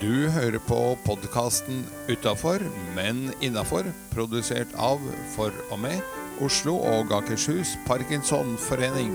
Du 0.00 0.30
hører 0.32 0.56
på 0.64 0.76
podkasten 1.04 1.82
Utafor, 2.08 2.62
men 2.96 3.26
innafor, 3.44 3.84
produsert 4.14 4.70
av, 4.80 5.02
for 5.34 5.52
og 5.68 5.82
med, 5.82 5.98
Oslo 6.40 6.78
og 6.88 7.10
Akershus 7.12 7.74
Parkinsonforening. 7.84 9.12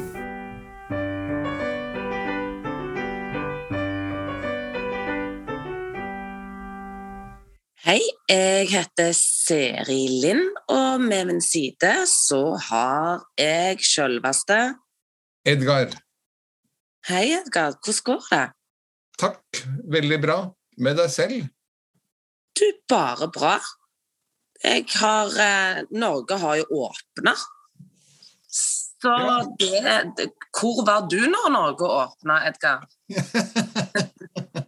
Hei, 7.88 8.04
jeg 8.30 8.68
heter 8.76 9.10
Seri 9.18 10.04
Lind, 10.22 10.52
og 10.70 11.02
med 11.02 11.32
min 11.32 11.42
side 11.42 11.96
så 12.12 12.44
har 12.68 13.26
jeg 13.42 13.82
sjølveste 13.82 14.60
Edgar, 15.50 15.98
Hei, 17.10 17.32
Edgar. 17.40 17.74
Hvordan 17.82 18.06
går 18.12 18.30
det? 18.30 18.44
takk. 19.18 19.66
Veldig 19.98 20.22
bra. 20.22 20.38
Med 20.78 20.98
deg 21.00 21.12
selv? 21.14 21.48
Du, 22.56 22.66
bare 22.90 23.28
bra. 23.36 23.58
Jeg 24.64 24.86
har 24.96 25.34
eh, 25.44 25.82
Norge 25.92 26.38
har 26.42 26.56
jo 26.62 26.66
åpna. 26.88 27.36
Så 28.50 29.12
Ja. 29.12 29.44
det, 29.60 29.82
det 30.18 30.30
Hvor 30.56 30.86
var 30.88 31.04
du 31.12 31.20
når 31.30 31.50
Norge 31.54 31.86
åpna, 31.86 32.40
Edgar? 32.48 32.86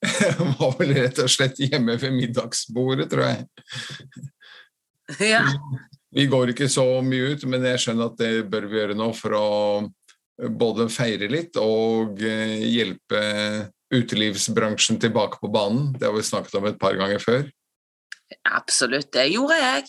Jeg 0.00 0.34
var 0.58 0.74
vel 0.78 0.92
rett 0.96 1.18
og 1.22 1.30
slett 1.32 1.58
hjemme 1.62 1.96
ved 2.00 2.12
middagsbordet, 2.14 3.08
tror 3.12 3.24
jeg. 3.26 3.46
Ja. 5.26 5.42
Vi 6.14 6.26
går 6.30 6.52
ikke 6.52 6.68
så 6.70 6.84
mye 7.06 7.34
ut, 7.34 7.44
men 7.50 7.64
jeg 7.66 7.80
skjønner 7.82 8.10
at 8.10 8.18
det 8.20 8.30
bør 8.50 8.66
vi 8.70 8.78
gjøre 8.80 8.96
nå 8.98 9.08
for 9.16 9.36
å 9.38 9.48
både 10.60 10.86
feire 10.92 11.28
litt 11.30 11.58
og 11.60 12.22
eh, 12.24 12.62
hjelpe 12.70 13.20
utelivsbransjen 13.94 15.00
tilbake 15.02 15.40
på 15.40 15.50
banen. 15.52 15.90
Det 15.98 16.06
har 16.08 16.14
vi 16.14 16.22
snakket 16.26 16.54
om 16.60 16.68
et 16.70 16.78
par 16.80 16.96
ganger 16.98 17.22
før. 17.22 17.48
Absolutt, 18.46 19.10
det 19.12 19.26
gjorde 19.32 19.58
jeg. 19.58 19.88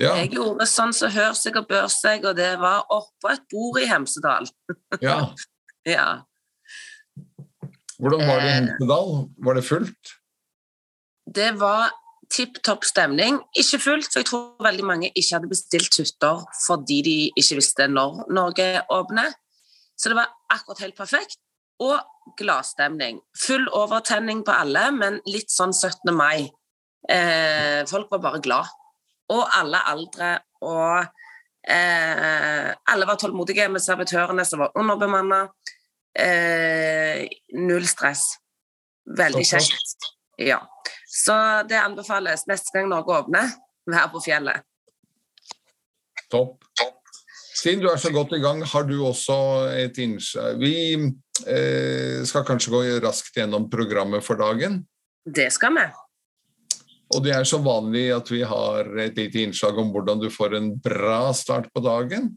Ja, 0.00 0.14
Jeg 0.16 0.32
gjorde 0.32 0.64
sånn 0.68 0.94
som 0.96 1.12
hør 1.12 1.34
seg 1.36 1.58
og 1.60 1.68
bør 1.68 1.88
seg, 1.92 2.24
og 2.24 2.38
det 2.38 2.54
var 2.60 2.86
oppå 2.88 3.34
et 3.34 3.42
bord 3.52 3.80
i 3.82 3.88
Hemsedal. 3.90 4.48
ja. 5.04 5.18
Ja. 5.88 6.08
Hvordan 8.00 8.24
var 8.24 8.40
det 8.40 8.46
i 8.46 8.52
Eh. 8.54 8.60
Hemsedal? 8.60 9.12
Var 9.44 9.58
det 9.58 9.64
fullt? 9.68 10.14
Det 11.30 11.50
var 11.60 11.92
tipp 12.32 12.62
topp 12.64 12.86
stemning. 12.88 13.40
Ikke 13.58 13.78
fullt, 13.82 14.08
for 14.08 14.22
jeg 14.22 14.30
tror 14.30 14.64
veldig 14.64 14.86
mange 14.88 15.12
ikke 15.12 15.36
hadde 15.36 15.50
bestilt 15.50 16.00
hytter 16.00 16.42
fordi 16.64 17.02
de 17.06 17.16
ikke 17.36 17.60
visste 17.60 17.86
når 17.90 18.24
Norge 18.32 18.68
åpner. 18.90 19.34
Så 20.00 20.08
det 20.08 20.16
var 20.16 20.32
akkurat 20.48 20.80
helt 20.86 20.96
perfekt. 20.96 21.36
Og 21.80 22.36
gladstemning. 22.36 23.20
Full 23.46 23.68
overtenning 23.76 24.44
på 24.46 24.54
alle, 24.54 24.90
men 24.94 25.20
litt 25.28 25.52
sånn 25.52 25.72
17. 25.72 26.12
mai. 26.14 26.50
Eh, 27.08 27.80
folk 27.90 28.10
var 28.12 28.22
bare 28.26 28.42
glad. 28.44 28.68
Og 29.32 29.42
alle 29.56 29.80
aldre. 29.92 30.34
Og 30.66 31.00
eh, 31.64 32.68
alle 32.92 33.08
var 33.08 33.20
tålmodige 33.20 33.68
med 33.72 33.84
servitørene 33.84 34.44
som 34.46 34.64
var 34.64 34.76
underbemanna. 34.78 35.46
Eh, 36.14 37.26
null 37.56 37.86
stress. 37.88 38.26
Veldig 39.16 39.46
kjekt. 39.46 40.10
Ja. 40.40 40.60
Så 41.10 41.34
det 41.68 41.80
anbefales 41.80 42.46
neste 42.46 42.76
gang 42.76 42.90
Norge 42.90 43.16
åpner, 43.22 43.50
vær 43.90 44.12
på 44.12 44.22
fjellet. 44.22 44.62
Topp. 46.30 46.62
Siden 47.60 47.82
du 47.82 47.90
er 47.90 47.98
så 48.00 48.08
godt 48.14 48.32
i 48.32 48.40
gang, 48.40 48.62
har 48.64 48.86
du 48.88 48.94
også 49.04 49.34
et 49.76 49.98
innslag 50.00 50.56
Vi 50.62 50.76
eh, 50.96 52.20
skal 52.24 52.46
kanskje 52.48 52.72
gå 52.72 52.84
raskt 53.04 53.36
gjennom 53.36 53.68
programmet 53.72 54.24
for 54.24 54.40
dagen. 54.40 54.80
Det 55.26 55.50
skal 55.52 55.76
vi. 55.76 55.88
Og 57.10 57.24
det 57.24 57.34
er 57.34 57.44
så 57.48 57.58
vanlig 57.60 58.06
at 58.14 58.30
vi 58.30 58.40
har 58.46 58.86
et 59.02 59.18
lite 59.18 59.42
innslag 59.42 59.78
om 59.82 59.90
hvordan 59.92 60.22
du 60.22 60.30
får 60.32 60.56
en 60.56 60.70
bra 60.80 61.34
start 61.36 61.68
på 61.74 61.82
dagen. 61.84 62.30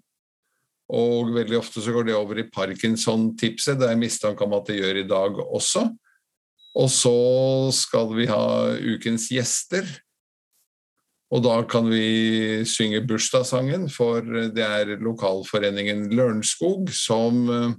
Og 0.93 1.31
veldig 1.33 1.59
ofte 1.61 1.81
så 1.81 1.93
går 1.93 2.09
det 2.09 2.17
over 2.17 2.41
i 2.41 2.49
Parkinson-tipset. 2.51 3.79
Det 3.79 3.89
er 3.89 3.99
mistanke 4.01 4.43
om 4.43 4.57
at 4.57 4.67
det 4.67 4.81
gjør 4.81 4.99
i 4.99 5.07
dag 5.07 5.39
også. 5.45 5.85
Og 6.73 6.89
så 6.89 7.17
skal 7.75 8.11
vi 8.17 8.27
ha 8.27 8.73
ukens 8.81 9.29
gjester. 9.31 9.85
Og 11.33 11.41
da 11.41 11.55
kan 11.65 11.87
vi 11.89 12.61
synge 12.69 13.01
bursdagssangen, 13.09 13.87
for 13.89 14.21
det 14.53 14.63
er 14.63 14.91
lokalforeningen 15.01 16.11
Lørenskog 16.13 16.91
som 16.93 17.47
bl.a. 17.47 17.71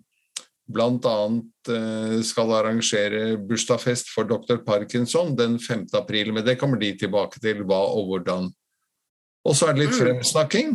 blant 0.75 1.07
annet 1.07 1.71
eh, 1.71 2.17
skal 2.27 2.51
arrangere 2.57 3.37
bursdagsfest 3.39 4.11
for 4.15 4.27
dr. 4.27 4.63
Parkinson 4.67 5.35
den 5.37 5.59
5. 5.61 5.87
april, 6.01 6.33
men 6.33 6.45
det 6.47 6.57
kommer 6.59 6.81
de 6.81 6.95
tilbake 6.99 7.39
til 7.43 7.63
hva 7.69 7.83
og 7.95 8.09
hvordan. 8.11 8.49
Og 9.45 9.57
så 9.57 9.69
er 9.69 9.77
det 9.77 9.85
litt 9.85 9.95
Mm. 9.95 10.01
fremsnakking, 10.01 10.71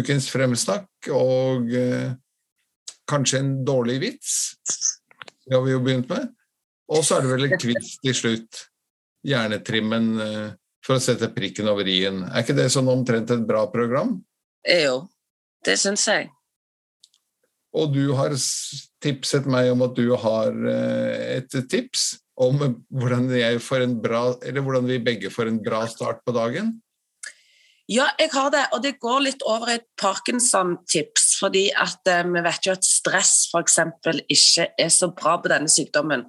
ukens 0.00 0.30
fremsnakk, 0.32 0.88
og 1.12 1.70
eh, 1.76 2.14
kanskje 3.06 3.44
en 3.44 3.52
dårlig 3.68 4.00
vits. 4.00 4.56
Det 5.46 5.54
har 5.54 5.62
vi 5.62 5.76
jo 5.76 5.84
begynt 5.84 6.08
med. 6.08 6.32
Og 6.88 7.04
så 7.04 7.18
er 7.18 7.22
det 7.22 7.30
vel 7.34 7.46
en 7.50 7.60
quiz 7.60 7.98
til 8.00 8.14
slutt. 8.16 8.64
Hjernetrimmen 9.28 10.08
eh, 10.24 10.50
for 10.88 10.96
å 10.96 11.04
sette 11.04 11.28
prikken 11.34 11.68
over 11.68 11.88
i-en. 11.88 12.24
Er 12.30 12.40
ikke 12.40 12.56
det 12.56 12.70
sånn 12.72 12.88
omtrent 12.88 13.28
et 13.34 13.44
bra 13.48 13.66
program? 13.68 14.16
Jo, 14.64 15.02
det 15.68 15.76
syns 15.80 16.06
jeg. 16.08 16.30
Og 17.76 17.92
du 17.92 18.14
har 18.16 18.32
tipset 19.04 19.44
meg 19.50 19.68
om 19.74 19.84
at 19.84 19.94
du 19.98 20.08
har 20.16 20.48
eh, 20.72 21.36
et 21.36 21.58
tips 21.68 22.14
om 22.40 22.56
hvordan, 22.88 23.28
jeg 23.34 23.60
får 23.60 23.84
en 23.84 23.96
bra, 24.00 24.22
eller 24.46 24.64
hvordan 24.64 24.88
vi 24.88 25.00
begge 25.02 25.30
får 25.34 25.50
en 25.50 25.60
bra 25.62 25.82
start 25.90 26.22
på 26.24 26.32
dagen. 26.32 26.78
Ja, 27.88 28.10
jeg 28.20 28.30
har 28.34 28.50
det, 28.52 28.66
og 28.76 28.82
det 28.84 28.98
går 29.00 29.22
litt 29.24 29.44
over 29.48 29.72
et 29.72 29.86
Parkinson-tips. 30.00 31.30
Fordi 31.40 31.68
at 31.72 32.08
eh, 32.08 32.24
vi 32.28 32.42
vet 32.44 32.68
jo 32.68 32.74
at 32.76 32.88
stress 32.88 33.48
f.eks. 33.52 33.78
ikke 34.28 34.68
er 34.76 34.90
så 34.92 35.12
bra 35.12 35.38
på 35.40 35.52
denne 35.52 35.72
sykdommen. 35.72 36.26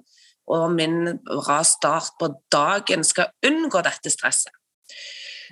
Og 0.50 0.72
min 0.74 1.18
bra 1.28 1.60
start 1.66 2.16
på 2.20 2.32
dagen 2.52 3.04
skal 3.06 3.30
unngå 3.46 3.82
dette 3.86 4.10
stresset. 4.12 4.54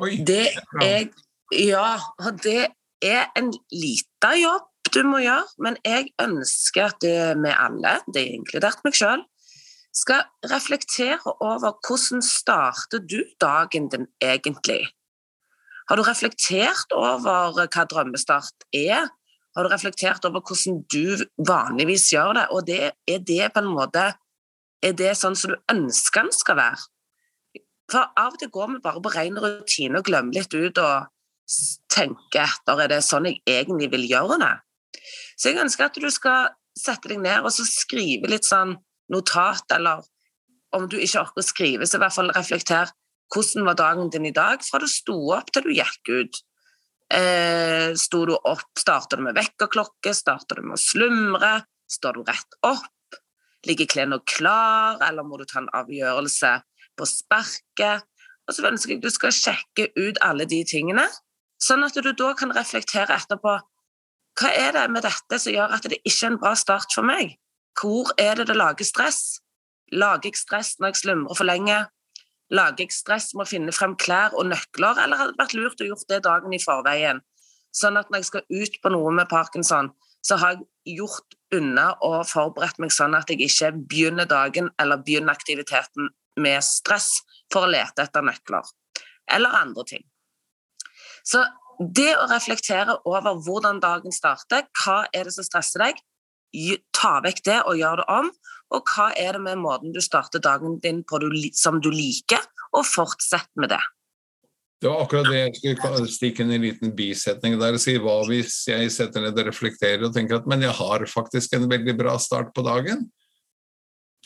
Oi, 0.03 0.17
Det 0.27 0.47
er 0.83 1.09
Ja, 1.55 1.97
og 2.21 2.43
det 2.45 2.67
er 3.01 3.31
en 3.39 3.55
liten 3.73 4.35
jobb 4.43 4.67
du 4.93 5.03
må 5.05 5.21
gjøre, 5.23 5.47
men 5.65 5.77
jeg 5.85 6.11
ønsker 6.21 6.91
at 6.91 7.05
vi 7.05 7.53
alle, 7.53 7.95
det 8.13 8.23
er 8.23 8.37
inkludert 8.37 8.85
meg 8.85 8.97
sjøl, 8.97 9.25
skal 9.97 10.27
reflektere 10.51 11.35
over 11.41 11.79
hvordan 11.85 12.23
starter 12.25 13.01
du 13.01 13.23
dagen 13.41 13.89
din 13.93 14.07
egentlig? 14.21 14.89
Har 15.89 15.97
du 15.97 16.05
reflektert 16.05 16.93
over 16.93 17.57
hva 17.57 17.85
drømmestart 17.89 18.69
er? 18.77 19.09
Har 19.57 19.65
du 19.65 19.73
reflektert 19.73 20.25
over 20.29 20.45
hvordan 20.45 20.83
du 20.93 21.25
vanligvis 21.49 22.11
gjør 22.13 22.37
det? 22.37 22.47
Og 22.53 22.67
det, 22.69 22.81
er 23.09 23.25
det 23.25 23.53
på 23.55 23.65
en 23.65 23.73
måte 23.73 24.11
Er 24.85 24.95
det 24.99 25.15
sånn 25.19 25.37
som 25.39 25.55
du 25.55 25.59
ønsker 25.73 26.27
den 26.27 26.35
skal 26.35 26.59
være? 26.61 26.83
For 27.89 28.05
av 28.21 28.35
og 28.37 28.41
til 28.41 28.51
går 28.53 28.75
vi 28.75 28.83
bare 28.85 29.03
på 29.03 29.13
ren 29.15 29.41
rutine 29.41 30.01
og 30.01 30.07
glemmer 30.07 30.37
litt 30.37 30.55
ut 30.55 30.81
og 30.83 31.09
tenker 31.89 32.45
etter 32.45 32.83
er 32.85 32.91
det 32.93 33.01
sånn 33.07 33.27
jeg 33.31 33.41
egentlig 33.49 33.89
vil 33.95 34.05
gjøre 34.11 34.37
det. 34.43 34.55
Så 35.41 35.51
jeg 35.51 35.63
ønsker 35.63 35.89
at 35.89 35.97
du 35.97 36.09
skal 36.13 36.53
sette 36.79 37.11
deg 37.11 37.23
ned 37.23 37.47
og 37.47 37.53
så 37.55 37.65
skrive 37.67 38.31
litt 38.31 38.47
sånn 38.47 38.77
notat, 39.13 39.65
eller 39.75 40.05
om 40.77 40.85
du 40.91 40.99
ikke 41.01 41.23
orker 41.23 41.41
å 41.41 41.47
skrive, 41.47 41.89
så 41.89 41.97
i 41.97 42.03
hvert 42.03 42.15
fall 42.15 42.35
reflekter 42.37 42.93
hvordan 43.33 43.65
var 43.69 43.79
dagen 43.81 44.13
din 44.13 44.29
i 44.29 44.35
dag 44.37 44.63
fra 44.65 44.81
du 44.83 44.89
sto 44.91 45.17
opp 45.37 45.51
til 45.53 45.65
du 45.65 45.73
gikk 45.73 46.13
ut. 46.13 46.39
Eh, 47.13 47.95
sto 47.97 48.25
du 48.29 48.35
opp, 48.37 48.69
starta 48.77 49.17
du 49.17 49.25
med 49.25 49.37
vekkerklokke, 49.37 50.13
starta 50.17 50.59
du 50.59 50.65
med 50.65 50.77
å 50.77 50.83
slumre, 50.83 51.53
står 51.89 52.19
du 52.19 52.29
rett 52.29 52.59
opp, 52.69 52.89
ligger 53.67 53.89
klærne 53.91 54.21
klar, 54.27 55.01
eller 55.09 55.27
må 55.27 55.39
du 55.39 55.47
ta 55.49 55.63
en 55.63 55.73
avgjørelse 55.75 56.53
på 56.99 57.09
sparket? 57.09 58.07
Og 58.49 58.55
så 58.55 58.65
ønsker 58.69 58.95
jeg 58.95 59.01
at 59.03 59.09
du 59.09 59.13
skal 59.13 59.35
sjekke 59.35 59.91
ut 59.99 60.21
alle 60.25 60.47
de 60.49 60.63
tingene, 60.69 61.05
sånn 61.61 61.85
at 61.85 61.99
du 61.99 62.13
da 62.13 62.33
kan 62.39 62.55
reflektere 62.55 63.17
etterpå 63.17 63.59
hva 64.39 64.51
er 64.55 64.75
det 64.77 64.85
med 64.95 65.03
dette 65.03 65.39
som 65.43 65.51
gjør 65.51 65.73
at 65.75 65.87
det 65.91 65.99
ikke 66.07 66.27
er 66.29 66.31
en 66.31 66.39
bra 66.39 66.53
start 66.59 66.95
for 66.95 67.07
meg? 67.07 67.35
Hvor 67.79 68.13
er 68.23 68.39
det 68.39 68.47
det 68.47 68.55
lager 68.55 68.87
stress? 68.87 69.41
Lager 69.91 70.31
jeg 70.31 70.39
stress 70.39 70.77
når 70.79 70.93
jeg 70.93 71.01
slumrer 71.01 71.39
for 71.39 71.49
lenge? 71.49 71.79
Lager 72.55 72.85
jeg 72.85 72.95
stress 72.95 73.33
med 73.35 73.49
å 73.49 73.51
finne 73.51 73.75
frem 73.75 73.97
klær 73.99 74.37
og 74.39 74.47
nøkler, 74.53 75.01
eller 75.03 75.19
hadde 75.19 75.35
det 75.35 75.43
vært 75.43 75.57
lurt 75.59 75.83
å 75.83 75.89
gjort 75.91 76.07
det 76.13 76.21
dagen 76.29 76.55
i 76.55 76.63
forveien? 76.63 77.23
Sånn 77.75 77.99
at 77.99 78.13
når 78.13 78.23
jeg 78.23 78.31
skal 78.31 78.47
ut 78.47 78.79
på 78.83 78.93
noe 78.95 79.11
med 79.19 79.31
parkinson, 79.31 79.91
så 80.23 80.39
har 80.39 80.55
jeg 80.55 81.01
gjort 81.01 81.38
unna 81.55 81.93
og 82.05 82.27
forberedt 82.29 82.81
meg 82.83 82.93
sånn 82.95 83.17
at 83.17 83.31
jeg 83.31 83.47
ikke 83.47 83.73
begynner 83.91 84.29
dagen 84.29 84.71
eller 84.81 85.01
begynner 85.05 85.37
aktiviteten 85.37 86.11
med 86.39 86.65
stress 86.65 87.23
for 87.53 87.67
å 87.67 87.73
lete 87.73 88.05
etter 88.05 88.25
nøkler. 88.25 88.67
Eller 89.33 89.57
andre 89.63 89.85
ting. 89.89 90.05
Så 91.27 91.43
det 91.79 92.11
å 92.19 92.29
reflektere 92.31 92.99
over 93.09 93.39
hvordan 93.45 93.81
dagen 93.83 94.15
starter, 94.15 94.67
hva 94.83 95.03
er 95.15 95.29
det 95.29 95.35
som 95.37 95.47
stresser 95.47 95.85
deg, 95.85 96.01
ta 96.97 97.19
vekk 97.25 97.43
det 97.47 97.59
og 97.69 97.79
gjør 97.79 98.03
det 98.03 98.07
om? 98.13 98.31
Og 98.75 98.93
hva 98.93 99.11
er 99.17 99.37
det 99.37 99.45
med 99.45 99.61
måten 99.63 99.93
du 99.95 100.01
starter 100.05 100.43
dagen 100.45 100.79
din 100.85 101.03
på 101.09 101.21
som 101.57 101.81
du 101.81 101.91
liker, 101.93 102.43
og 102.77 102.85
fortsett 102.85 103.49
med 103.57 103.73
det. 103.73 103.81
Det 104.79 104.87
var 104.87 105.03
akkurat 105.03 105.27
det 105.27 105.39
jeg 105.41 105.77
skulle 105.77 106.11
stikke 106.11 106.45
inn 106.45 106.53
i 106.53 106.59
en 106.59 106.67
liten 106.69 106.93
bisetning 106.95 107.57
der 107.59 107.75
og 107.75 107.83
si 107.83 107.97
hva 107.99 108.21
hvis 108.29 108.61
jeg 108.71 108.93
setter 108.95 109.25
ned 109.25 109.39
og 109.41 109.49
reflekterer 109.51 110.05
og 110.07 110.15
tenker 110.15 110.39
at 110.39 110.47
men 110.51 110.63
jeg 110.63 110.77
har 110.79 111.05
faktisk 111.11 111.57
en 111.59 111.67
veldig 111.71 111.97
bra 111.99 112.15
start 112.23 112.53
på 112.55 112.63
dagen. 112.67 113.09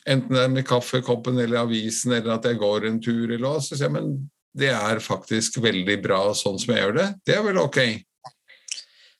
Enten 0.04 0.36
det 0.36 0.44
er 0.44 0.52
med 0.52 0.66
kaffekoppen 0.68 1.40
eller 1.40 1.62
avisen 1.62 2.12
eller 2.12 2.36
at 2.36 2.48
jeg 2.50 2.60
går 2.60 2.88
en 2.90 3.00
tur 3.00 3.30
eller 3.30 3.46
hva, 3.46 3.56
så 3.64 3.78
sier 3.78 3.88
jeg 3.88 3.96
men 3.96 4.14
det 4.52 4.72
er 4.76 5.00
faktisk 5.00 5.56
veldig 5.64 5.98
bra 6.04 6.20
sånn 6.36 6.58
som 6.60 6.74
jeg 6.74 6.84
gjør 6.84 6.96
det. 6.98 7.08
Det 7.24 7.36
er 7.38 7.44
vel 7.46 7.60
ok? 7.62 7.78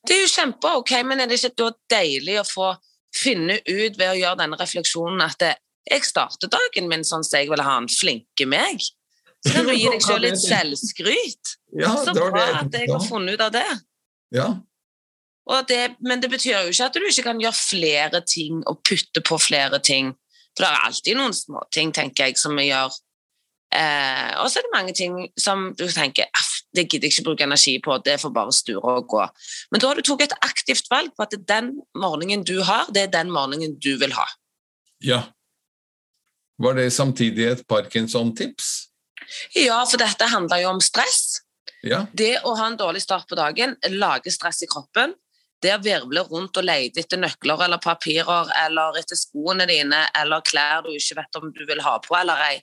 Det 0.02 0.17
er 0.17 0.25
jo 0.25 0.32
kjempe-ok, 0.34 0.96
men 1.06 1.23
er 1.23 1.31
det 1.31 1.38
ikke 1.38 1.55
da 1.62 1.70
deilig 1.94 2.40
å 2.43 2.49
få 2.49 2.73
finne 3.17 3.61
ut 3.64 3.96
ved 3.96 4.08
å 4.11 4.19
gjøre 4.19 4.40
denne 4.43 4.58
refleksjonen 4.61 5.23
at 5.25 5.38
det, 5.40 5.55
jeg 5.88 6.05
starter 6.06 6.50
dagen 6.50 6.90
min 6.90 7.06
sånn 7.06 7.25
som 7.26 7.40
jeg 7.40 7.49
vil 7.50 7.62
ha 7.64 7.79
en 7.81 7.88
flinke 7.90 8.46
meg? 8.46 8.84
Så 9.43 9.55
kan 9.56 9.67
du 9.67 9.75
gi 9.75 9.89
deg 9.91 10.03
selv 10.05 10.23
litt 10.23 10.39
selvskryt. 10.39 11.55
Ja, 11.81 11.94
så 11.99 12.15
bra 12.15 12.44
at 12.61 12.75
jeg 12.77 12.91
har 12.93 13.03
funnet 13.03 13.37
ut 13.37 13.47
av 13.47 13.55
det. 13.55 13.67
Ja. 14.35 14.49
det. 15.69 15.97
Men 16.00 16.23
det 16.23 16.31
betyr 16.31 16.61
jo 16.61 16.75
ikke 16.75 16.91
at 16.91 16.99
du 16.99 17.06
ikke 17.09 17.27
kan 17.27 17.41
gjøre 17.43 17.59
flere 17.59 18.23
ting 18.27 18.62
og 18.71 18.83
putte 18.87 19.25
på 19.25 19.39
flere 19.43 19.83
ting. 19.83 20.12
For 20.53 20.65
det 20.65 20.71
er 20.71 20.87
alltid 20.87 21.19
noen 21.19 21.35
småting, 21.35 21.94
tenker 21.97 22.31
jeg, 22.31 22.39
som 22.39 22.55
vi 22.59 22.69
gjør. 22.69 22.94
Eh, 23.73 24.31
og 24.39 24.50
så 24.53 24.61
er 24.61 24.67
det 24.67 24.75
mange 24.75 24.93
ting 24.93 25.15
som 25.41 25.71
du 25.79 25.87
tenker 25.89 26.29
det 26.77 26.87
gidder 26.89 27.09
jeg 27.09 27.15
ikke 27.15 27.25
bruke 27.27 27.44
energi 27.44 27.75
på, 27.85 27.97
det 28.05 28.19
får 28.21 28.33
bare 28.33 28.53
sture 28.53 28.81
og 28.81 29.09
gå. 29.09 29.25
Men 29.73 29.81
da 29.81 29.91
har 29.91 29.99
du 29.99 30.05
tatt 30.06 30.25
et 30.25 30.35
aktivt 30.44 30.89
valg 30.93 31.12
på 31.17 31.25
at 31.25 31.37
den 31.49 31.75
morgenen 31.97 32.44
du 32.49 32.62
har, 32.65 32.89
det 32.93 33.06
er 33.06 33.12
den 33.12 33.33
morgenen 33.33 33.77
du 33.81 33.97
vil 34.00 34.15
ha. 34.17 34.25
Ja. 35.05 35.23
Var 36.62 36.79
det 36.79 36.93
samtidig 36.93 37.49
et 37.49 37.67
Parkinson-tips? 37.69 38.92
Ja, 39.58 39.82
for 39.88 40.00
dette 40.00 40.29
handler 40.32 40.62
jo 40.62 40.73
om 40.75 40.82
stress. 40.84 41.43
Ja. 41.82 42.05
Det 42.12 42.37
å 42.46 42.55
ha 42.58 42.69
en 42.70 42.79
dårlig 42.79 43.02
start 43.02 43.29
på 43.31 43.38
dagen 43.38 43.75
lager 43.90 44.34
stress 44.34 44.62
i 44.62 44.70
kroppen. 44.70 45.14
Det 45.62 45.75
å 45.76 45.82
virvle 45.82 46.25
rundt 46.26 46.58
og 46.58 46.67
lete 46.67 47.02
etter 47.02 47.20
nøkler 47.23 47.67
eller 47.67 47.82
papirer 47.82 48.50
eller 48.64 48.99
etter 48.99 49.19
skoene 49.19 49.67
dine 49.70 50.05
eller 50.19 50.43
klær 50.46 50.82
du 50.87 50.90
ikke 50.94 51.20
vet 51.20 51.38
om 51.38 51.52
du 51.55 51.62
vil 51.69 51.82
ha 51.84 51.96
på 52.02 52.17
eller 52.19 52.43
ei, 52.49 52.56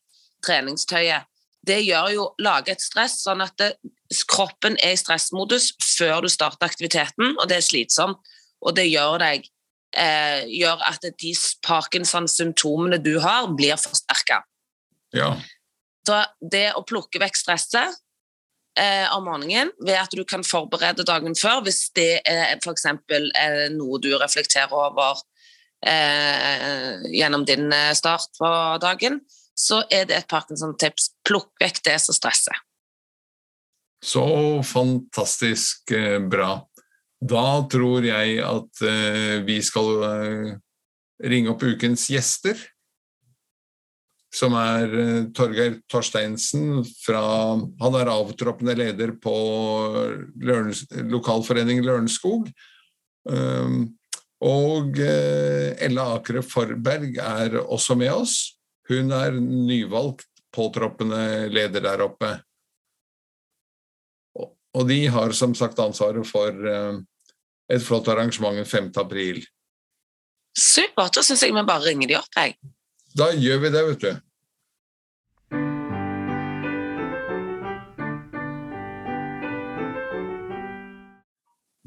treningstøyet, 0.44 1.28
det 1.68 1.82
gjør 1.84 2.12
jo 2.14 2.26
lager 2.40 2.76
et 2.76 2.84
stress, 2.84 3.18
sånn 3.26 3.44
at 3.44 3.56
det, 3.60 3.74
kroppen 4.32 4.78
er 4.84 4.96
i 4.96 5.00
stressmodus 5.00 5.74
før 5.84 6.24
du 6.24 6.30
starter 6.32 6.70
aktiviteten, 6.70 7.36
og 7.36 7.50
det 7.52 7.60
er 7.60 7.66
slitsomt. 7.66 8.20
Og 8.64 8.76
det 8.76 8.88
gjør 8.90 9.20
deg 9.22 9.46
eh, 9.96 10.48
gjør 10.50 10.82
at 10.88 11.06
de 11.22 11.34
Parkinson-symptomene 11.66 13.00
du 13.04 13.18
har, 13.24 13.48
blir 13.56 13.80
forsterka. 13.80 14.42
Ja. 15.16 15.34
Så 16.08 16.22
det 16.42 16.70
å 16.78 16.86
plukke 16.88 17.22
vekk 17.22 17.38
stresset 17.38 17.98
eh, 18.80 19.08
om 19.16 19.26
morgenen 19.28 19.72
ved 19.84 19.98
at 20.00 20.14
du 20.16 20.24
kan 20.28 20.46
forberede 20.48 21.06
dagen 21.08 21.36
før, 21.38 21.64
hvis 21.66 21.90
det 21.98 22.22
er 22.28 22.56
f.eks. 22.58 22.88
noe 23.76 24.00
du 24.02 24.12
reflekterer 24.18 24.74
over 24.76 25.22
eh, 25.86 27.04
gjennom 27.14 27.46
din 27.48 27.72
eh, 27.74 27.94
start 27.98 28.32
på 28.40 28.54
dagen, 28.82 29.22
så 29.60 29.84
er 29.92 30.08
det 30.08 30.22
et 30.22 30.32
Parkinson-tips. 30.32 31.12
Plukk 31.28 31.52
vekk 31.62 31.84
det 31.90 32.00
som 32.04 32.16
stresser. 32.16 32.56
Så 34.00 34.24
fantastisk 34.64 35.92
eh, 35.92 36.20
bra. 36.24 36.56
Da 37.20 37.66
tror 37.68 38.06
jeg 38.08 38.38
at 38.40 38.80
uh, 38.80 39.42
vi 39.44 39.58
skal 39.60 39.90
ringe 41.20 41.52
opp 41.52 41.66
ukens 41.68 42.06
gjester. 42.08 42.56
Som 44.34 44.54
er 44.58 44.92
uh, 44.94 45.30
Torgeir 45.36 45.80
Torsteinsen 45.90 46.84
fra 47.02 47.22
Han 47.82 47.98
er 47.98 48.12
avtroppende 48.14 48.76
leder 48.78 49.16
på 49.22 49.36
Lørens, 50.38 50.86
lokalforeningen 50.92 51.86
Lørenskog. 51.86 52.52
Um, 53.30 53.96
og 54.40 54.96
Ella 54.96 56.06
Akre 56.16 56.40
Forberg 56.46 57.18
er 57.20 57.58
også 57.60 57.98
med 58.00 58.14
oss. 58.14 58.36
Hun 58.88 59.12
er 59.12 59.36
nyvalgt 59.36 60.30
påtroppende 60.56 61.50
leder 61.52 61.84
der 61.84 62.06
oppe. 62.06 62.30
Og 64.40 64.88
de 64.88 65.02
har 65.12 65.36
som 65.36 65.52
sagt 65.60 65.82
ansvaret 65.84 66.24
for 66.30 66.56
et 67.70 67.84
flott 67.84 68.08
arrangement 68.08 68.64
5. 68.64 68.92
april. 69.04 69.44
Supert. 70.58 71.14
Da 71.16 71.24
syns 71.24 71.44
jeg 71.44 71.54
vi 71.54 71.64
bare 71.68 71.86
ringer 71.86 72.10
de 72.10 72.18
opp, 72.20 72.32
jeg. 72.36 72.56
Da 73.18 73.32
gjør 73.34 73.64
vi 73.64 73.70
det, 73.74 73.86
vet 73.88 74.04
du. 74.04 74.12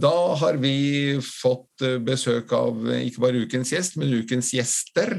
Da 0.02 0.16
har 0.40 0.58
vi 0.58 0.74
fått 1.22 1.84
eh, 1.86 2.00
besøk 2.02 2.50
av 2.56 2.88
eh, 2.90 3.04
ikke 3.06 3.22
bare 3.22 3.44
ukens 3.44 3.70
gjest, 3.70 3.94
men 4.00 4.10
ukens 4.18 4.50
gjester 4.56 5.14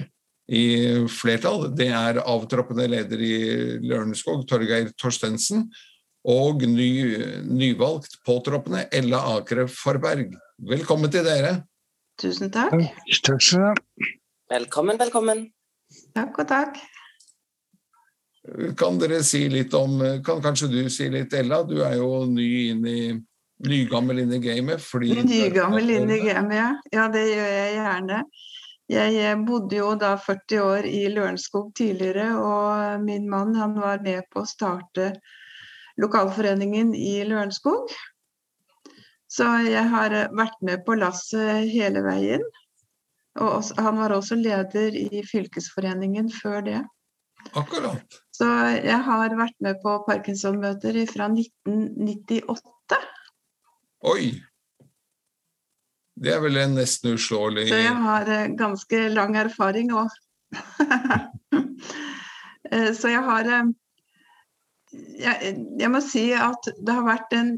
i 0.51 0.65
flertall. 1.07 1.69
Det 1.71 1.87
er 1.87 2.19
avtroppende 2.19 2.89
leder 2.91 3.23
i 3.23 3.35
Lørenskog, 3.79 4.43
Torgeir 4.49 4.91
Torstensen, 4.99 5.69
og 6.27 6.65
ny, 6.67 6.89
nyvalgt 7.47 8.19
påtroppende 8.27 8.89
Ella 8.91 9.23
Akre 9.37 9.69
Forberg. 9.71 10.35
Velkommen 10.67 11.11
til 11.11 11.23
dere. 11.27 11.61
Tusen 12.19 12.51
takk. 12.51 12.75
Velkommen, 14.51 14.99
velkommen. 14.99 15.47
Takk 16.13 16.39
og 16.43 16.49
takk. 16.49 16.81
Kan 18.79 18.97
dere 18.99 19.21
si 19.23 19.45
litt 19.47 19.71
om 19.77 20.01
Kan 20.25 20.41
kanskje 20.43 20.67
du 20.67 20.81
si 20.91 21.07
litt, 21.09 21.31
Ella? 21.33 21.61
Du 21.63 21.77
er 21.85 21.95
jo 21.95 22.25
ny 22.27 22.49
inn 22.73 22.83
i 22.87 22.99
Nygammel 23.63 24.19
inn 24.19 24.33
i 24.33 24.39
gamet. 24.43 24.83
Nygammel 24.99 25.89
inn 25.93 26.09
i 26.11 26.19
gamet, 26.25 26.57
ja. 26.57 26.69
Ja, 26.91 27.07
det 27.13 27.21
gjør 27.29 27.51
jeg 27.53 27.75
gjerne. 27.77 28.17
Jeg 28.91 29.37
bodde 29.47 29.77
jo 29.77 29.93
da 29.95 30.17
40 30.19 30.59
år 30.59 30.87
i 30.89 31.05
Lørenskog 31.13 31.69
tidligere, 31.77 32.33
og 32.35 33.05
min 33.05 33.29
mann 33.31 33.55
han 33.55 33.77
var 33.79 34.03
med 34.03 34.27
på 34.33 34.43
å 34.43 34.49
starte 34.49 35.13
lokalforeningen 36.01 36.91
i 36.97 37.21
Lørenskog. 37.29 37.93
Så 39.31 39.47
jeg 39.65 39.87
har 39.89 40.17
vært 40.35 40.59
med 40.61 40.83
på 40.85 40.97
lasset 40.99 41.71
hele 41.71 42.03
veien. 42.05 42.43
Og 43.41 43.63
han 43.81 43.97
var 43.97 44.13
også 44.13 44.35
leder 44.37 44.93
i 44.97 45.23
fylkesforeningen 45.25 46.31
før 46.31 46.61
det. 46.67 46.81
Akkurat. 47.57 48.19
Så 48.31 48.45
jeg 48.77 48.99
har 49.07 49.35
vært 49.35 49.55
med 49.61 49.75
på 49.83 50.05
Parkinson-møter 50.07 51.05
fra 51.09 51.27
1998. 51.33 52.97
Oi! 54.13 54.41
Det 56.13 56.29
er 56.29 56.39
vel 56.43 56.57
en 56.61 56.75
nesten 56.77 57.15
uslåelig 57.17 57.65
Så 57.71 57.77
jeg 57.81 57.95
har 58.05 58.25
ganske 58.57 58.97
lang 59.15 59.33
erfaring 59.41 59.89
òg. 59.97 60.09
Så 62.99 63.07
jeg 63.09 63.23
har 63.25 63.43
jeg, 63.49 63.63
jeg, 65.79 65.89
må 65.89 65.99
si 66.05 66.33
at 66.37 66.69
det 66.77 66.93
har 66.93 67.05
vært 67.07 67.33
en 67.37 67.55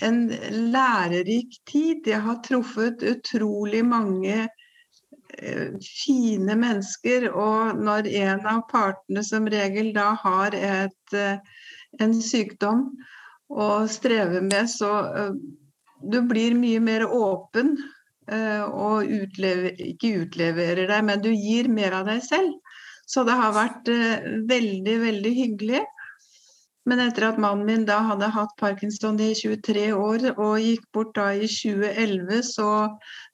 en 0.00 0.28
lærerik 0.72 1.60
tid. 1.68 2.06
Jeg 2.06 2.22
har 2.24 2.40
truffet 2.44 3.02
utrolig 3.04 3.82
mange 3.84 4.36
eh, 4.44 4.48
fine 5.84 6.56
mennesker, 6.58 7.28
og 7.30 7.78
når 7.80 8.08
en 8.22 8.46
av 8.48 8.64
partene 8.70 9.22
som 9.26 9.48
regel 9.50 9.92
da 9.96 10.12
har 10.22 10.56
et, 10.56 11.14
eh, 11.16 11.38
en 12.00 12.14
sykdom 12.14 12.88
å 13.50 13.70
streve 13.90 14.42
med, 14.46 14.70
så 14.70 14.90
uh, 15.10 15.32
du 16.00 16.20
blir 16.22 16.54
mye 16.54 16.80
mer 16.80 17.06
åpen 17.06 17.74
og 18.30 19.08
utlever, 19.10 19.72
ikke 19.82 20.20
utleverer 20.22 20.86
deg, 20.86 21.00
men 21.02 21.18
du 21.18 21.32
gir 21.34 21.66
mer 21.66 21.96
av 21.98 22.04
deg 22.06 22.20
selv. 22.22 22.52
Så 23.02 23.24
det 23.26 23.34
har 23.34 23.56
vært 23.56 23.90
veldig, 24.46 24.94
veldig 25.02 25.32
hyggelig. 25.34 25.80
Men 26.88 27.02
etter 27.04 27.26
at 27.28 27.40
mannen 27.42 27.66
min 27.68 27.82
da 27.88 27.98
hadde 28.06 28.30
hatt 28.32 28.54
parkinson 28.60 29.18
i 29.20 29.32
23 29.36 29.90
år 29.92 30.30
og 30.32 30.62
gikk 30.62 30.86
bort 30.94 31.12
da 31.18 31.28
i 31.36 31.48
2011, 31.50 32.40
så 32.54 32.70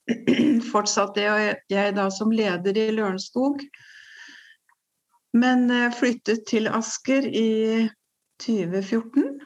fortsatte 0.73 1.27
jeg 1.71 1.95
da 1.97 2.07
som 2.15 2.33
leder 2.35 2.79
i 2.79 2.89
Lørenskog. 2.95 3.63
Men 5.37 5.69
eh, 5.71 5.93
flyttet 5.93 6.47
til 6.49 6.71
Asker 6.71 7.27
i 7.27 7.87
2014, 8.43 9.37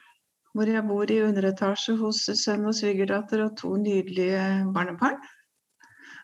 hvor 0.55 0.71
jeg 0.71 0.87
bor 0.87 1.11
i 1.11 1.21
underetasje 1.25 1.97
hos 1.99 2.25
sønn 2.39 2.67
og 2.69 2.77
svigerdatter 2.79 3.45
og 3.47 3.57
to 3.59 3.75
nydelige 3.81 4.43
barnebarn. 4.75 5.19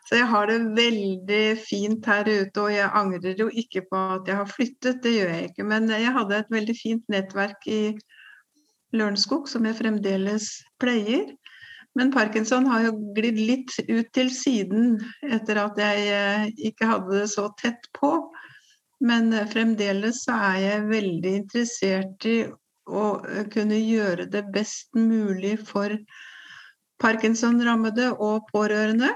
Så 0.07 0.21
jeg 0.21 0.27
har 0.31 0.47
det 0.47 0.61
veldig 0.75 1.45
fint 1.59 2.05
her 2.07 2.27
ute, 2.27 2.61
og 2.61 2.71
jeg 2.71 2.91
angrer 2.95 3.41
jo 3.41 3.49
ikke 3.51 3.83
på 3.89 4.03
at 4.15 4.29
jeg 4.29 4.39
har 4.39 4.47
flyttet, 4.47 5.01
det 5.03 5.17
gjør 5.17 5.33
jeg 5.33 5.49
ikke. 5.49 5.65
Men 5.67 5.89
jeg 5.91 6.13
hadde 6.15 6.37
et 6.37 6.53
veldig 6.53 6.75
fint 6.79 7.03
nettverk 7.11 7.67
i 7.67 7.81
Lørenskog 8.95 9.49
som 9.51 9.67
jeg 9.67 9.75
fremdeles 9.81 10.47
pleier. 10.79 11.33
Men 11.97 12.11
parkinson 12.13 12.67
har 12.69 12.83
jo 12.85 12.91
glidd 13.15 13.39
litt 13.41 13.73
ut 13.87 14.09
til 14.13 14.29
siden 14.29 14.99
etter 15.25 15.57
at 15.63 15.79
jeg 15.81 16.03
eh, 16.13 16.43
ikke 16.69 16.89
hadde 16.91 17.23
det 17.23 17.29
så 17.31 17.47
tett 17.57 17.89
på. 17.97 18.11
Men 19.01 19.31
eh, 19.33 19.47
fremdeles 19.49 20.21
er 20.29 20.59
jeg 20.61 20.87
veldig 20.91 21.33
interessert 21.39 22.27
i 22.29 22.37
å 22.85 23.05
eh, 23.25 23.47
kunne 23.49 23.81
gjøre 23.81 24.27
det 24.29 24.43
best 24.53 24.93
mulig 24.93 25.55
for 25.65 25.97
parkinson-rammede 27.01 28.11
og 28.13 28.45
pårørende. 28.53 29.09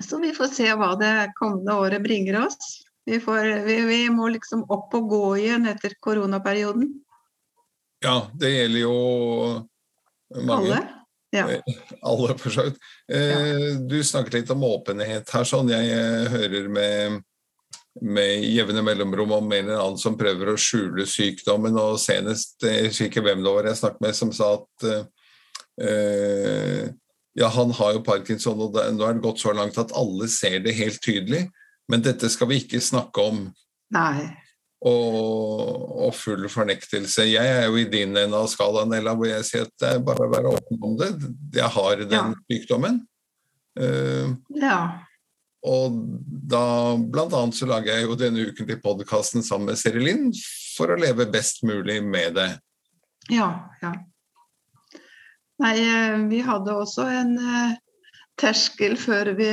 Så 0.00 0.20
vi 0.24 0.32
får 0.36 0.52
se 0.56 0.72
hva 0.80 0.94
det 1.00 1.12
kommende 1.36 1.76
året 1.76 2.04
bringer 2.04 2.40
oss. 2.46 2.56
Vi, 3.04 3.20
får, 3.20 3.52
vi, 3.68 3.80
vi 3.84 4.02
må 4.12 4.32
liksom 4.32 4.64
opp 4.72 4.96
og 4.96 5.12
gå 5.12 5.24
igjen 5.44 5.68
etter 5.68 5.92
koronaperioden. 6.00 6.88
Ja, 8.04 8.30
det 8.36 8.56
gjelder 8.56 8.80
jo 8.80 8.96
mange. 10.42 10.76
Alle. 10.76 10.82
Ja. 11.34 11.46
Alle, 12.06 12.34
for 12.38 12.54
så 12.54 12.66
vidt. 12.68 12.76
Eh, 13.12 13.78
du 13.88 13.98
snakket 14.04 14.40
litt 14.40 14.52
om 14.54 14.64
åpenhet 14.66 15.30
her. 15.34 15.46
sånn 15.48 15.72
Jeg 15.72 15.90
eh, 15.92 16.28
hører 16.32 16.68
med, 16.72 17.18
med 18.02 18.46
jevne 18.46 18.84
mellomrom 18.86 19.34
om 19.40 19.50
en 19.50 19.64
eller 19.64 19.82
annen 19.82 20.00
som 20.00 20.18
prøver 20.18 20.52
å 20.52 20.60
skjule 20.60 21.06
sykdommen. 21.10 21.76
og 21.80 21.98
Senest 22.02 22.62
jeg 22.64 22.92
husker 22.92 23.26
hvem 23.26 23.44
det 23.44 23.56
var 23.58 23.70
jeg 23.70 23.82
snakket 23.82 24.06
med, 24.06 24.18
som 24.18 24.32
sa 24.36 24.52
at 24.60 24.88
eh, 25.82 26.88
ja, 27.36 27.50
han 27.52 27.74
har 27.76 27.98
jo 27.98 28.06
parkinson, 28.06 28.62
og 28.64 28.72
det, 28.78 28.86
nå 28.96 29.04
er 29.04 29.18
det 29.18 29.26
gått 29.26 29.42
så 29.42 29.52
langt 29.52 29.76
at 29.80 29.92
alle 29.98 30.28
ser 30.32 30.62
det 30.64 30.78
helt 30.78 31.02
tydelig. 31.04 31.46
Men 31.90 32.02
dette 32.02 32.30
skal 32.32 32.48
vi 32.50 32.62
ikke 32.62 32.80
snakke 32.82 33.22
om. 33.22 33.42
Nei. 33.94 34.30
Og, 34.86 35.72
og, 36.06 36.12
full 36.14 36.44
fornektelse. 36.52 37.24
Jeg 37.26 37.54
er 37.56 37.64
jo 37.66 37.80
i 37.80 37.88
din 37.90 38.12
ende 38.14 38.38
av 38.38 38.46
skalaen, 38.52 38.92
Ella, 38.94 39.16
hvor 39.18 39.26
jeg 39.26 39.46
sier 39.48 39.64
at 39.66 39.72
det 39.82 39.88
er 39.96 40.04
bare 40.06 40.28
å 40.28 40.30
være 40.30 40.52
åpen 40.54 40.84
om 40.86 40.94
det. 41.00 41.08
Jeg 41.56 41.70
har 41.74 42.02
den 42.04 42.14
Ja. 42.14 42.28
sykdommen. 42.52 43.00
Uh, 43.76 44.36
Ja. 44.54 45.02
og 45.66 45.96
da 46.48 46.96
blant 46.96 47.34
annet 47.34 47.58
så 47.58 47.66
lager 47.66 47.92
jeg 47.92 48.06
jo 48.06 48.14
denne 48.16 48.46
uken 48.46 48.66
til 48.68 48.78
podkasten 48.80 49.42
sammen 49.42 49.66
med 49.72 49.76
Serilin 49.80 50.30
for 50.76 50.94
å 50.94 51.00
leve 51.00 51.26
best 51.30 51.64
mulig 51.66 51.98
med 52.04 52.34
det. 52.38 52.60
Ja, 53.28 53.68
ja. 53.82 53.92
Nei, 55.58 55.74
eh, 55.80 56.16
vi 56.30 56.40
hadde 56.44 56.72
også 56.76 57.08
en 57.10 57.36
eh, 57.40 57.76
terskel 58.38 58.96
før 59.00 59.34
vi, 59.36 59.50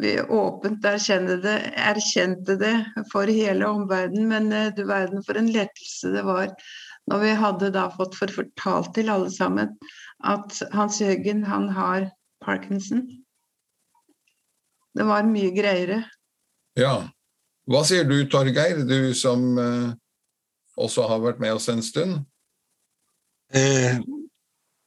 vi 0.00 0.14
åpent 0.22 0.84
erkjente 0.88 1.36
det, 1.42 1.56
erkjente 1.76 2.56
det 2.60 2.74
for 3.12 3.28
hele 3.28 3.66
omverdenen. 3.68 4.28
Men 4.30 4.52
eh, 4.52 4.70
du 4.76 4.84
verden 4.88 5.24
for 5.26 5.38
en 5.40 5.50
lettelse 5.52 6.12
det 6.14 6.24
var 6.26 6.54
når 7.10 7.18
vi 7.24 7.30
hadde 7.34 7.72
da 7.74 7.88
fått 7.90 8.14
for- 8.14 8.30
fortalt 8.30 8.92
til 8.94 9.10
alle 9.10 9.30
sammen 9.34 9.72
at 10.22 10.60
Hans 10.72 11.00
Jørgen, 11.02 11.42
han 11.44 11.68
har 11.74 12.10
parkinson. 12.44 13.02
Det 14.94 15.04
var 15.08 15.26
mye 15.26 15.50
greiere. 15.56 16.02
Ja. 16.78 17.08
Hva 17.70 17.82
sier 17.86 18.04
du, 18.06 18.16
Torgeir, 18.30 18.84
du 18.86 19.12
som 19.14 19.58
eh, 19.58 19.90
også 20.78 21.08
har 21.10 21.20
vært 21.22 21.40
med 21.42 21.56
oss 21.56 21.68
en 21.72 21.82
stund? 21.82 22.20
Eh, 23.52 23.98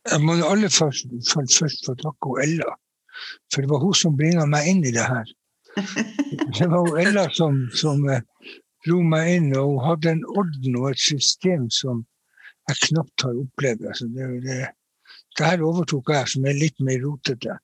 jeg 0.06 0.22
må 0.24 0.36
aller 0.46 0.72
først, 0.72 1.08
først, 1.30 1.60
først 1.60 1.86
få 1.88 1.96
takke 2.00 2.36
Ella, 2.44 2.74
for 3.54 3.62
det 3.62 3.70
var 3.72 3.84
hun 3.84 3.98
som 3.98 4.18
bringa 4.18 4.46
meg 4.50 4.70
inn 4.72 4.84
i 4.86 4.94
det 4.96 5.08
her. 5.10 5.34
Det 6.56 6.70
var 6.72 6.88
hun 6.88 7.00
Ella 7.02 7.26
som, 7.36 7.58
som 7.76 8.06
eh, 8.10 8.24
dro 8.88 9.02
meg 9.04 9.32
inn, 9.34 9.50
og 9.60 9.74
hun 9.74 9.84
hadde 9.84 10.14
en 10.14 10.24
orden 10.40 10.78
og 10.80 10.90
et 10.94 11.02
system 11.04 11.68
som 11.74 12.06
jeg 12.70 12.82
knapt 12.90 13.26
har 13.28 13.42
opplevd. 13.42 13.86
Altså, 13.92 14.08
det, 14.08 14.30
det, 14.46 14.58
det 15.38 15.46
her 15.46 15.64
overtok 15.68 16.14
jeg, 16.16 16.32
som 16.32 16.48
er 16.48 16.60
litt 16.60 16.80
mer 16.80 17.02
rotete. 17.04 17.58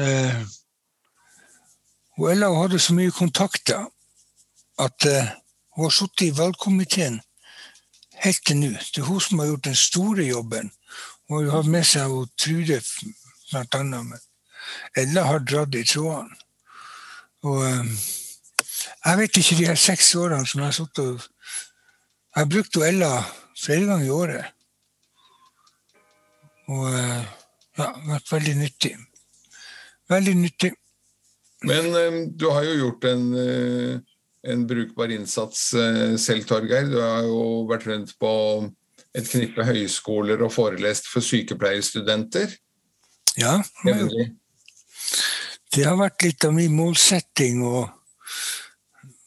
Eh, 0.00 0.40
hun 2.16 2.30
Ella 2.30 2.50
hadde 2.56 2.80
så 2.82 2.96
mye 2.96 3.12
kontakter 3.14 3.84
at 4.78 5.06
eh, 5.06 5.30
hun 5.76 5.88
har 5.88 5.94
sittet 5.94 6.28
i 6.28 6.36
valgkomiteen 6.38 7.20
helt 8.24 8.46
til 8.46 8.60
nå. 8.60 8.70
Det 8.94 9.02
er 9.02 9.08
hun 9.08 9.20
som 9.20 9.38
har 9.38 9.50
gjort 9.52 9.64
den 9.64 9.78
store 9.78 10.26
jobben. 10.26 10.70
Hun 11.28 11.44
har 11.44 11.58
hatt 11.58 11.70
med 11.70 11.86
seg 11.88 12.12
hun 12.12 12.30
Trude 12.38 12.80
blant 13.50 13.74
annet. 13.78 14.22
Ella 14.96 15.26
har 15.28 15.44
dratt 15.44 15.74
i 15.74 15.84
trådene. 15.88 16.36
Og 17.44 17.60
eh, 17.68 17.94
jeg 19.04 19.20
vet 19.20 19.40
ikke 19.40 19.56
de 19.58 19.68
her 19.68 19.80
seks 19.80 20.14
årene 20.16 20.46
som 20.48 20.62
jeg 20.62 20.70
har 20.70 20.76
sittet 20.76 21.04
og 21.04 21.30
Jeg 22.34 22.42
har 22.42 22.50
brukt 22.50 22.76
Ella 22.76 23.10
flere 23.54 23.86
ganger 23.86 24.06
i 24.06 24.14
året. 24.14 24.46
Og 26.72 26.88
eh, 26.88 27.26
ja, 27.78 27.90
vært 28.08 28.32
veldig 28.32 28.54
nyttig. 28.62 28.94
Veldig 30.10 30.34
nyttig. 30.40 30.72
Men 31.64 31.94
eh, 31.96 32.18
du 32.32 32.48
har 32.50 32.64
jo 32.66 32.74
gjort 32.80 33.06
en, 33.08 33.26
eh, 33.40 33.98
en 34.52 34.64
brukbar 34.68 35.12
innsats 35.14 35.72
eh, 35.78 36.16
selv, 36.20 36.48
Torgeir. 36.48 36.88
Du 36.90 36.98
har 37.00 37.28
jo 37.28 37.64
vært 37.70 37.86
rundt 37.90 38.14
på 38.20 38.32
et 39.14 39.28
knippe 39.30 39.64
høyskoler 39.64 40.42
og 40.42 40.52
forelest 40.52 41.08
for 41.10 41.24
sykepleierstudenter. 41.24 42.56
Ja, 43.38 43.60
det 43.84 43.92
har 43.92 44.02
jevnlig. 44.04 44.32
Det 45.74 45.84
har 45.86 45.96
vært 45.98 46.22
litt 46.22 46.44
av 46.46 46.54
min 46.54 46.74
målsetting 46.76 47.62
og 47.66 47.88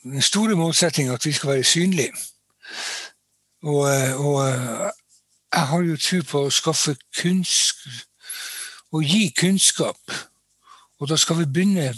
den 0.07 0.23
store 0.23 0.55
målsettingen 0.55 1.13
at 1.13 1.25
vi 1.25 1.33
skal 1.35 1.55
være 1.55 1.63
synlige. 1.67 2.13
Og, 3.67 3.83
eh, 3.91 4.13
og 4.15 4.37
eh, 4.47 4.91
jeg 5.53 5.67
har 5.71 5.83
jo 5.83 5.97
tro 5.97 6.21
på 6.31 6.43
å 6.45 6.53
skaffe 6.53 6.95
kunnskap 7.21 8.03
og 8.95 9.03
gi 9.03 9.27
kunnskap. 9.35 9.99
Og 10.99 11.09
da 11.09 11.17
skal 11.19 11.41
vi 11.41 11.51
begynne 11.51 11.91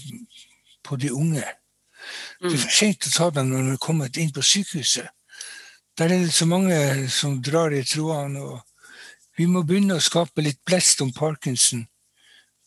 på 0.83 0.95
de 0.95 1.13
unge. 1.13 1.45
Det 2.39 2.53
er 2.53 2.57
for 2.57 2.73
sent 2.73 3.07
å 3.07 3.13
ta 3.13 3.29
dem 3.35 3.51
når 3.51 3.67
de 3.67 3.75
er 3.75 3.83
kommet 3.83 4.17
inn 4.17 4.33
på 4.33 4.41
sykehuset. 4.41 5.09
Der 5.99 6.13
er 6.15 6.23
det 6.23 6.33
så 6.33 6.47
mange 6.47 7.09
som 7.11 7.41
drar 7.43 7.75
i 7.75 7.83
trådene. 7.83 8.41
og 8.41 8.61
Vi 9.37 9.45
må 9.45 9.63
begynne 9.63 9.99
å 9.99 10.03
skape 10.03 10.41
litt 10.41 10.63
blest 10.65 11.01
om 11.01 11.13
parkinson 11.13 11.85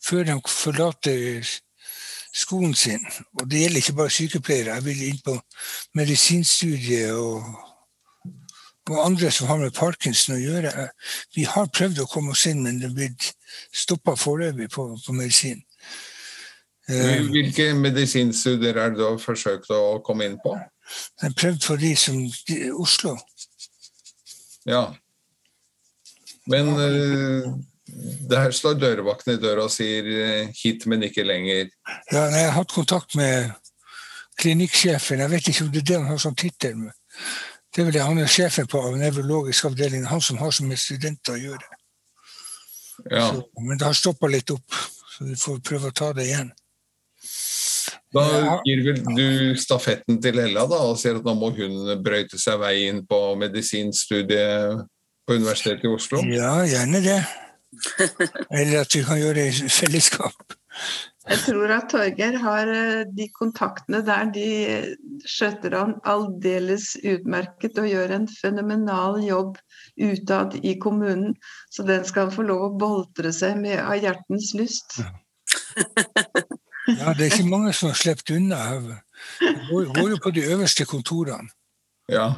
før 0.02 0.26
de 0.28 0.38
forlater 0.48 1.50
skolen 2.32 2.74
sin. 2.74 3.04
Og 3.40 3.50
det 3.50 3.60
gjelder 3.60 3.82
ikke 3.82 3.98
bare 3.98 4.10
sykepleiere. 4.10 4.74
Jeg 4.74 4.84
vil 4.84 5.02
inn 5.08 5.20
på 5.24 5.36
medisinstudiet 5.98 7.12
og, 7.12 7.44
og 8.90 9.04
andre 9.06 9.30
som 9.30 9.50
har 9.50 9.60
med 9.60 9.76
parkinson 9.76 10.36
å 10.36 10.40
gjøre. 10.40 10.88
Vi 11.36 11.44
har 11.48 11.70
prøvd 11.74 12.02
å 12.02 12.08
komme 12.10 12.32
oss 12.32 12.46
inn, 12.50 12.62
men 12.64 12.80
det 12.80 12.90
er 12.90 12.96
blitt 12.96 13.32
stoppa 13.74 14.16
foreløpig 14.18 14.70
på, 14.72 14.88
på 15.06 15.16
medisin. 15.16 15.62
Eh, 16.90 17.20
Hvilke 17.30 17.72
medisinstudier 17.78 18.76
er 18.76 18.90
det 18.90 18.98
du 18.98 19.06
har 19.06 19.20
forsøkt 19.22 19.70
å 19.70 20.00
komme 20.04 20.26
inn 20.26 20.38
på? 20.42 20.56
Jeg 21.20 21.28
har 21.28 21.36
prøvd 21.38 21.66
for 21.68 21.80
de 21.80 21.92
som 21.96 22.16
de, 22.48 22.56
Oslo. 22.74 23.14
Ja. 24.68 24.88
Men 26.50 26.72
eh, 26.74 27.52
der 28.30 28.50
står 28.50 28.78
dørvakten 28.80 29.34
i 29.34 29.40
døra 29.40 29.66
og 29.66 29.72
sier 29.72 30.06
eh, 30.06 30.48
'hit, 30.56 30.86
men 30.86 31.02
ikke 31.02 31.26
lenger'. 31.26 31.70
Ja, 32.12 32.24
jeg 32.24 32.46
har 32.46 32.56
hatt 32.56 32.72
kontakt 32.72 33.16
med 33.16 33.50
klinikksjefen. 34.40 35.20
Jeg 35.20 35.30
vet 35.30 35.48
ikke 35.48 35.64
om 35.64 35.72
det 35.72 35.82
er 35.82 35.88
det 35.90 35.98
han 36.00 36.10
har 36.10 36.22
som 36.22 36.34
tittel. 36.34 36.88
Det 37.74 37.80
er 37.80 37.84
vel 37.84 37.92
det, 37.92 38.02
Han 38.02 38.18
er 38.18 38.26
sjefen 38.26 38.66
på 38.66 38.80
nevrologisk 38.96 39.64
avdeling. 39.64 40.06
Han 40.06 40.20
som 40.20 40.36
har 40.38 40.50
så 40.50 40.64
med 40.64 40.76
studenter 40.76 41.36
å 41.36 41.40
gjøre. 41.40 41.68
Ja. 43.10 43.28
Så, 43.28 43.46
men 43.60 43.78
det 43.78 43.86
har 43.86 43.96
stoppa 43.96 44.28
litt 44.28 44.50
opp, 44.50 44.74
så 45.16 45.24
vi 45.24 45.36
får 45.36 45.62
prøve 45.64 45.88
å 45.88 45.96
ta 45.96 46.12
det 46.12 46.26
igjen. 46.28 46.52
Da 48.12 48.24
gir 48.66 48.82
vel 48.84 48.98
du 49.16 49.28
stafetten 49.56 50.20
til 50.20 50.38
Ella 50.42 50.66
da, 50.68 50.82
og 50.90 50.98
sier 51.00 51.16
at 51.16 51.24
nå 51.24 51.32
må 51.38 51.48
hun 51.56 51.94
brøyte 52.04 52.36
seg 52.40 52.60
vei 52.60 52.74
inn 52.90 53.00
på 53.08 53.20
medisinstudiet 53.40 54.84
på 55.24 55.38
Universitetet 55.38 55.88
i 55.88 55.92
Oslo? 55.92 56.20
Ja, 56.28 56.58
gjerne 56.68 57.00
det. 57.00 57.22
Eller 58.50 58.82
at 58.82 58.94
vi 58.94 59.04
kan 59.06 59.20
gjøre 59.20 59.38
det 59.40 59.46
i 59.48 59.70
fellesskap. 59.72 60.56
Jeg 61.28 61.38
tror 61.44 61.70
at 61.70 61.90
Torgeir 61.92 62.36
har 62.42 62.70
eh, 62.72 63.02
de 63.14 63.28
kontaktene 63.36 64.00
der, 64.02 64.30
de 64.34 64.46
skjøtter 65.28 65.76
han 65.76 65.92
aldeles 66.08 66.96
utmerket 66.98 67.78
og 67.78 67.86
gjør 67.86 68.16
en 68.16 68.26
fenomenal 68.26 69.20
jobb 69.22 69.60
utad 70.02 70.56
i 70.66 70.74
kommunen. 70.82 71.36
Så 71.70 71.86
den 71.86 72.02
skal 72.08 72.32
få 72.34 72.46
lov 72.48 72.64
å 72.66 72.72
boltre 72.80 73.30
seg 73.36 73.60
med 73.62 73.78
av 73.84 74.00
hjertens 74.02 74.50
lyst. 74.58 74.98
Ja, 76.90 77.12
Det 77.14 77.28
er 77.28 77.28
ikke 77.30 77.46
mange 77.46 77.72
som 77.76 77.92
har 77.92 77.98
sluppet 78.00 78.34
unna. 78.34 78.58
Det 79.38 79.52
går, 79.68 79.92
går 79.94 80.08
jo 80.16 80.22
på 80.24 80.32
de 80.34 80.48
øverste 80.50 80.88
kontorene. 80.90 81.52
Ja. 82.10 82.32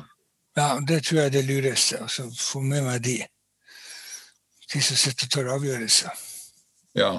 Ja, 0.56 0.74
Det 0.84 1.00
tror 1.06 1.22
jeg 1.22 1.26
er 1.30 1.34
det 1.38 1.46
lureste. 1.48 2.02
altså 2.04 2.28
Få 2.38 2.60
med 2.60 2.84
meg 2.84 3.00
de. 3.04 3.22
De 4.74 4.82
som 4.82 4.98
sitter 4.98 5.28
og 5.28 5.36
tar 5.36 5.54
avgjørelser. 5.58 6.26
ja. 6.98 7.12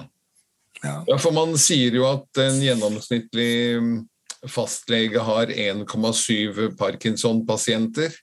Ja. 0.83 0.99
Ja, 1.07 1.15
for 1.17 1.33
man 1.33 1.55
sier 1.57 1.95
jo 1.97 2.03
at 2.05 2.37
en 2.43 2.59
gjennomsnittlig 2.61 3.79
mm, 3.81 3.95
fastlege 4.51 5.23
har 5.23 5.49
1,7 5.49 6.75
Parkinson-pasienter. 6.77 8.13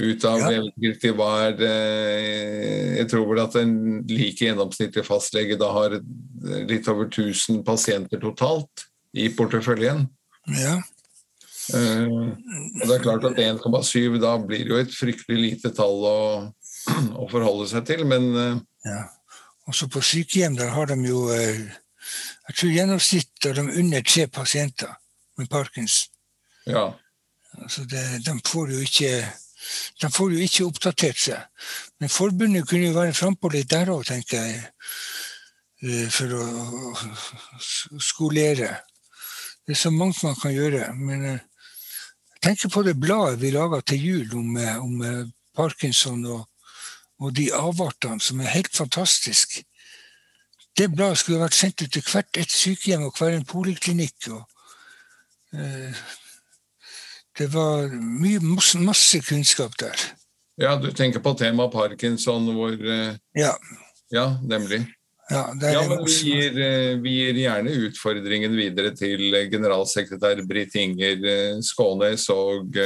Ut 0.00 0.24
av 0.24 0.38
Ja. 0.40 0.62
jeg 0.80 1.12
var 1.16 1.60
eh, 1.60 2.96
Jeg 2.96 3.08
tror 3.10 3.26
vel 3.28 3.42
at 3.42 3.56
en 3.60 4.04
like 4.08 4.44
gjennomsnittlig 4.44 5.04
fastlege 5.04 5.58
da 5.60 5.68
har 5.72 5.98
litt 6.68 6.88
over 6.88 7.04
1000 7.08 7.62
pasienter 7.64 8.20
totalt 8.20 8.86
i 9.12 9.28
porteføljen. 9.28 10.06
Ja. 10.56 10.80
Uh, 11.70 12.32
og 12.80 12.86
det 12.88 12.94
er 12.96 13.02
klart 13.04 13.24
at 13.28 13.38
1,7 13.38 14.18
da 14.18 14.32
blir 14.42 14.72
jo 14.72 14.78
et 14.80 14.90
fryktelig 14.90 15.38
lite 15.38 15.70
tall 15.76 16.00
å, 16.02 16.16
å 17.20 17.26
forholde 17.30 17.68
seg 17.70 17.86
til, 17.88 18.04
men 18.08 18.30
eh, 18.36 18.60
ja. 18.88 19.02
Også 19.70 19.86
på 19.92 20.00
sykehjem 20.02 20.56
der 20.58 20.72
har 20.74 20.88
de 20.90 20.96
jo 21.06 21.28
eh, 21.34 21.60
Jeg 22.48 22.56
tror 22.56 22.72
gjennomsnitt 22.74 23.44
har 23.44 23.54
de 23.58 23.66
under 23.82 24.02
tre 24.02 24.26
pasienter 24.26 24.96
med 25.38 25.48
Parkins. 25.50 26.08
ja. 26.66 26.90
Altså 27.60 27.82
det, 27.84 28.22
de 28.24 28.32
får 28.46 28.70
jo 28.70 28.78
ikke 28.78 29.08
de 30.00 30.08
får 30.14 30.30
jo 30.32 30.38
ikke 30.44 30.64
oppdatert 30.64 31.18
seg. 31.18 31.40
Men 32.00 32.08
forbundet 32.08 32.68
kunne 32.68 32.86
jo 32.86 32.94
være 32.94 33.12
frampå 33.12 33.50
litt 33.52 33.68
der 33.70 33.90
òg, 33.90 34.04
tenker 34.06 34.38
jeg. 34.38 34.60
eh, 35.82 36.06
For 36.14 36.30
å 36.38 36.44
skolere. 38.00 38.70
Det 39.66 39.74
er 39.74 39.80
så 39.82 39.90
mangt 39.90 40.22
man 40.22 40.38
kan 40.38 40.54
gjøre. 40.54 40.92
Men 40.94 41.26
jeg 41.26 42.40
tenker 42.40 42.72
på 42.72 42.82
det 42.86 42.96
bladet 42.96 43.42
vi 43.42 43.50
laga 43.50 43.82
til 43.82 44.06
jul 44.06 44.38
om, 44.38 44.56
om 44.86 45.02
parkinson 45.56 46.24
og, 46.30 46.46
og 47.20 47.34
de 47.36 47.50
avartene, 47.54 48.20
som 48.20 48.40
er 48.40 48.54
helt 48.54 48.72
fantastiske. 48.76 49.64
Det 50.78 50.86
bladet 50.94 51.18
skulle 51.20 51.42
vært 51.42 51.56
sendt 51.58 51.82
ut 51.82 51.92
til 51.92 52.04
hvert 52.06 52.38
et 52.40 52.52
sykehjem 52.54 53.02
og 53.08 53.18
hver 53.18 53.34
en 53.36 53.44
poliklinikk. 53.44 54.30
og 54.30 54.44
eh, 55.58 55.98
det 57.38 57.50
var 57.52 57.90
mye, 57.92 58.40
masse, 58.40 58.78
masse 58.78 59.20
kunnskap 59.26 59.76
der. 59.80 59.96
ja, 60.60 60.76
du 60.76 60.90
tenker 60.92 61.20
på 61.24 61.34
temaet 61.34 61.72
parkinson 61.72 62.48
hvor 62.54 62.72
eh, 62.72 63.14
Ja, 63.36 63.54
Ja, 64.10 64.38
nemlig. 64.42 64.80
ja, 65.30 65.44
Ja, 65.62 65.82
men 65.88 66.04
vi 66.04 66.12
gir, 66.24 66.56
eh, 66.58 66.96
vi 67.02 67.10
gir 67.10 67.34
gjerne 67.44 67.70
utfordringen 67.86 68.56
videre 68.56 68.94
til 68.96 69.34
eh, 69.34 69.50
generalsekretær 69.50 70.42
Britt 70.46 70.74
Inger 70.74 71.24
eh, 71.24 71.60
Skånes 71.62 72.28
og, 72.30 72.76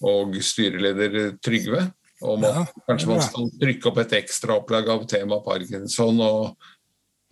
og 0.00 0.34
styreleder 0.42 1.36
Trygve. 1.42 1.90
Om 2.20 2.44
at 2.44 2.54
Ja, 2.54 2.64
kanskje 2.90 3.08
man 3.08 3.22
skal 3.24 3.50
trykke 3.60 3.88
opp 3.88 3.98
et 4.02 4.16
ekstraopplag 4.18 4.88
av 4.92 5.06
tema 5.08 5.38
parkinson 5.44 6.20
og, 6.20 6.56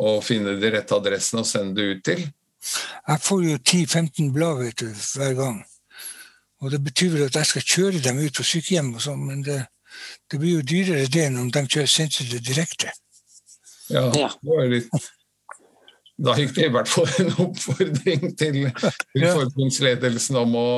og 0.00 0.22
finne 0.24 0.54
de 0.60 0.70
rette 0.72 0.96
adressene 0.96 1.42
og 1.44 1.48
sende 1.50 1.76
det 1.76 1.88
ut 1.90 2.04
til. 2.08 2.22
Jeg 3.08 3.20
får 3.22 3.42
jo 3.44 3.56
10-15 3.58 4.30
blad 4.34 4.62
vet 4.62 4.80
du, 4.80 4.88
hver 5.14 5.34
gang. 5.38 5.58
Og 6.64 6.72
det 6.72 6.80
betyr 6.82 7.12
vel 7.14 7.26
at 7.28 7.36
jeg 7.38 7.46
skal 7.52 7.66
kjøre 7.74 8.00
dem 8.02 8.18
ut 8.18 8.34
på 8.40 8.46
sykehjem, 8.46 8.94
og 8.96 9.04
sånn, 9.04 9.20
men 9.28 9.44
det, 9.46 9.60
det 10.30 10.40
blir 10.40 10.56
jo 10.56 10.64
dyrere 10.66 11.06
det 11.06 11.28
enn 11.28 11.38
om 11.38 11.52
de 11.54 11.62
kjører 11.68 11.92
sendte 11.92 12.26
det 12.32 12.42
direkte. 12.48 12.90
Ja, 13.88 14.08
Ja. 14.16 14.32
det 14.42 14.50
var 14.50 14.66
litt 14.68 14.90
Da 16.18 16.34
gikk 16.34 16.56
det 16.56 16.66
i 16.66 16.72
hvert 16.74 16.90
fall 16.90 17.06
en 17.22 17.30
oppfordring 17.44 18.32
til, 18.36 18.56
til 18.74 19.26
forbundsledelsen 19.28 20.36
om 20.40 20.56
å, 20.58 20.70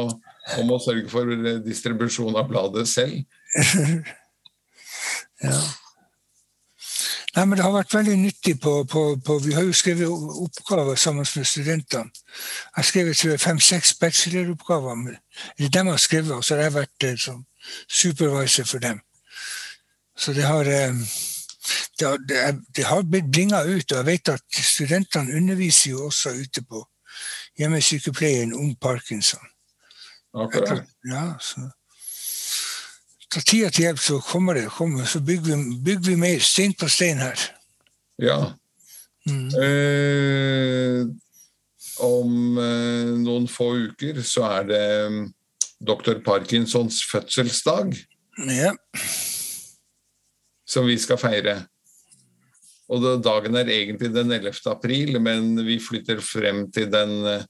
om 0.60 0.72
å 0.74 0.78
sørge 0.84 1.08
for 1.08 1.32
distribusjon 1.64 2.36
av 2.36 2.50
bladet 2.50 2.84
selv. 2.90 3.22
ja. 5.42 5.60
Nei, 7.36 7.44
men 7.44 7.58
Det 7.58 7.64
har 7.64 7.72
vært 7.72 7.94
veldig 7.94 8.16
nyttig. 8.16 8.60
på, 8.60 8.84
på, 8.84 9.16
på 9.24 9.38
Vi 9.38 9.52
har 9.52 9.62
jo 9.62 9.72
skrevet 9.72 10.08
oppgaver 10.08 10.94
sammen 10.94 11.26
med 11.36 11.44
studentene. 11.46 12.10
Jeg 12.10 12.74
har 12.74 12.82
skrevet 12.82 13.24
jeg, 13.24 13.40
fem-seks 13.40 13.94
bacheloroppgaver. 13.94 15.18
Eller 15.58 15.70
de 15.70 15.84
har 15.90 15.96
skrevet, 15.96 16.32
og 16.32 16.44
så 16.44 16.54
har 16.54 16.62
jeg 16.62 16.74
vært 16.74 17.04
eh, 17.04 17.16
som 17.18 17.44
supervisor 17.88 18.64
for 18.64 18.78
dem. 18.78 19.00
Så 20.16 20.32
det 20.32 20.44
har, 20.44 20.66
eh, 20.66 20.94
det 21.98 22.06
har, 22.06 22.18
det 22.76 22.84
har 22.84 23.02
blitt 23.02 23.32
bringa 23.32 23.62
ut. 23.62 23.92
Og 23.92 23.96
jeg 23.96 24.06
vet 24.06 24.28
at 24.28 24.42
studentene 24.50 25.36
underviser 25.36 25.90
jo 25.90 26.06
også 26.06 26.30
ute 26.30 26.62
på 26.62 26.84
hjemmesykepleien 27.58 28.54
om 28.54 28.74
parkinson. 28.76 29.46
Akkurat. 30.34 30.82
Ja, 31.06 31.34
så 31.40 31.70
Ta 33.30 33.40
tida 33.46 33.70
til 33.70 33.86
hjelp, 33.86 34.00
så 34.02 34.18
kommer 34.26 34.58
det. 34.58 34.66
Kommer, 34.74 35.06
så 35.06 35.20
bygger 35.22 35.54
vi, 35.54 35.76
bygger 35.86 36.10
vi 36.10 36.16
mer 36.18 36.40
stein 36.42 36.74
på 36.74 36.88
stein 36.90 37.20
her. 37.22 37.42
Ja. 38.18 38.38
Mm. 39.28 39.50
Eh, 39.62 41.04
om 42.02 42.58
eh, 42.58 43.10
noen 43.20 43.46
få 43.50 43.68
uker 43.90 44.22
så 44.26 44.46
er 44.48 44.66
det 44.70 44.86
mm, 45.12 45.26
dr. 45.86 46.18
Parkinsons 46.24 47.02
fødselsdag 47.10 47.94
Ja. 48.48 48.72
som 50.66 50.86
vi 50.88 50.96
skal 50.98 51.20
feire. 51.20 51.56
Og 52.90 53.22
dagen 53.22 53.54
er 53.54 53.70
egentlig 53.70 54.10
den 54.14 54.32
11. 54.32 54.64
april, 54.72 55.20
men 55.22 55.54
vi 55.66 55.78
flytter 55.78 56.18
frem 56.24 56.64
til 56.74 56.90
den 56.90 57.14
eh, 57.36 57.46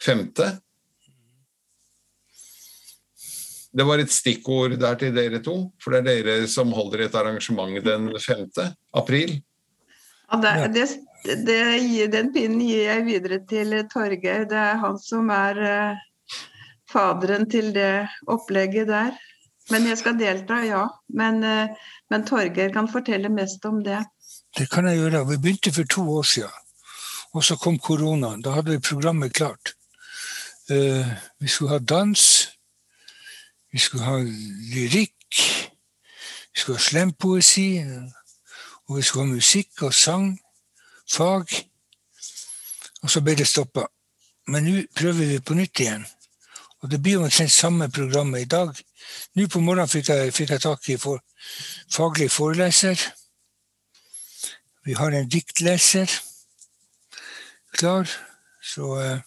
5. 0.00 0.24
Det 3.70 3.86
var 3.86 4.02
et 4.02 4.10
stikkord 4.10 4.74
der 4.80 4.96
til 4.98 5.14
dere 5.14 5.38
to, 5.44 5.56
for 5.82 5.94
det 5.94 6.00
er 6.02 6.26
dere 6.26 6.48
som 6.50 6.72
holder 6.74 7.06
et 7.06 7.14
arrangement 7.14 7.76
den 7.84 8.10
5. 8.18 8.48
april. 8.98 9.36
Ja, 10.30 10.66
det, 10.66 10.86
det, 11.24 11.46
det, 11.46 12.10
den 12.12 12.32
pinnen 12.34 12.62
gir 12.62 12.84
jeg 12.86 13.06
videre 13.06 13.40
til 13.46 13.74
Torgeir. 13.90 14.46
Det 14.50 14.58
er 14.58 14.78
han 14.82 14.98
som 15.02 15.30
er 15.34 15.62
eh, 15.66 16.04
faderen 16.90 17.48
til 17.50 17.72
det 17.74 18.06
opplegget 18.30 18.90
der. 18.90 19.14
Men 19.70 19.86
jeg 19.86 19.98
skal 19.98 20.18
delta, 20.18 20.62
ja. 20.66 20.84
Men, 21.14 21.42
eh, 21.46 21.90
men 22.10 22.26
Torgeir 22.26 22.72
kan 22.74 22.90
fortelle 22.90 23.30
mest 23.30 23.64
om 23.66 23.82
det. 23.86 24.02
Det 24.58 24.70
kan 24.70 24.86
jeg 24.86 24.98
gjøre. 24.98 25.26
Vi 25.30 25.38
begynte 25.38 25.72
for 25.72 25.84
to 25.84 26.06
år 26.18 26.22
siden. 26.22 26.56
Og 27.32 27.44
så 27.46 27.56
kom 27.56 27.78
koronaen. 27.78 28.42
Da 28.42 28.56
hadde 28.56 28.74
vi 28.74 28.82
programmet 28.82 29.32
klart. 29.32 29.74
Eh, 30.70 31.06
vi 31.38 31.48
skulle 31.48 31.70
ha 31.70 31.78
dans. 31.78 32.49
Vi 33.72 33.78
skulle 33.78 34.04
ha 34.04 34.18
lyrikk. 34.74 35.40
Vi 36.52 36.60
skulle 36.60 36.78
ha 36.78 36.84
slempoesi. 36.84 37.68
Og 38.88 38.96
vi 38.96 39.02
skulle 39.02 39.26
ha 39.26 39.34
musikk 39.34 39.82
og 39.82 39.94
sang. 39.94 40.40
Fag. 41.10 41.54
Og 43.02 43.10
så 43.10 43.20
ble 43.20 43.36
det 43.38 43.48
stoppa. 43.48 43.86
Men 44.50 44.66
nå 44.66 44.82
prøver 44.96 45.26
vi 45.34 45.38
på 45.38 45.54
nytt 45.54 45.80
igjen. 45.80 46.06
Og 46.80 46.90
det 46.90 47.02
blir 47.02 47.20
omtrent 47.20 47.52
samme 47.52 47.90
programmet 47.92 48.42
i 48.42 48.50
dag. 48.50 48.74
Nå 49.36 49.46
på 49.52 49.60
morgenen 49.60 49.90
fikk 49.90 50.08
jeg, 50.08 50.34
fikk 50.34 50.54
jeg 50.54 50.62
tak 50.64 50.88
i 50.88 50.96
for, 51.00 51.20
faglig 51.92 52.30
foreleser. 52.32 52.98
Vi 54.84 54.96
har 54.96 55.12
en 55.12 55.28
diktleser 55.28 56.10
klar. 57.76 58.08
Så 58.62 58.96
eh, 59.00 59.20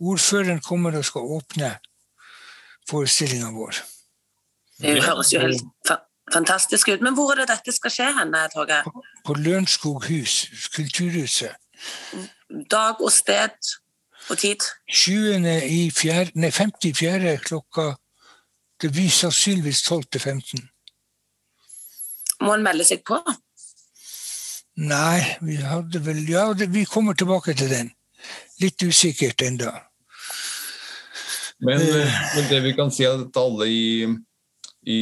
ordføreren 0.00 0.60
kommer 0.60 0.96
og 0.96 1.04
skal 1.04 1.32
åpne 1.38 1.74
forestillinga 2.90 3.50
vår. 3.54 3.80
Det 4.82 5.02
høres 5.02 5.32
jo 5.34 5.42
helt 5.42 5.64
fa 5.88 5.98
fantastisk 6.32 6.88
ut. 6.92 7.00
Men 7.00 7.14
hvor 7.16 7.32
er 7.32 7.40
det 7.40 7.48
dette 7.48 7.72
skal 7.72 7.92
skje 7.92 8.06
hen? 8.18 8.34
Torgeir? 8.52 8.84
På 9.24 9.34
Lørenskog 9.34 10.04
hus, 10.10 10.34
Kulturhuset. 10.74 11.56
Dag 12.70 13.00
og 13.00 13.12
sted 13.12 13.56
og 14.28 14.38
tid? 14.38 14.66
20. 14.92 15.48
i 15.64 15.90
fjerde, 15.90 16.34
nei, 16.34 16.50
54. 16.52 17.38
klokka 17.44 17.94
Det 18.80 18.92
blir 18.92 19.10
sannsynligvis 19.10 19.82
12 19.82 20.04
til 20.12 20.20
15. 20.20 20.68
Må 22.44 22.54
en 22.54 22.62
melde 22.62 22.84
seg 22.86 23.02
på? 23.08 23.18
Nei, 24.78 25.24
vi 25.42 25.56
hadde 25.64 26.04
vel 26.04 26.22
Ja, 26.30 26.52
det, 26.54 26.68
vi 26.74 26.84
kommer 26.84 27.16
tilbake 27.18 27.54
til 27.58 27.72
den. 27.72 27.90
Litt 28.62 28.82
usikkert 28.82 29.42
enda. 29.42 29.87
Men, 31.64 31.82
men 31.82 32.48
det 32.50 32.62
vi 32.62 32.74
kan 32.76 32.90
si 32.94 33.06
er 33.06 33.18
at 33.24 33.38
alle 33.40 33.66
i, 33.66 34.06
i 34.86 35.00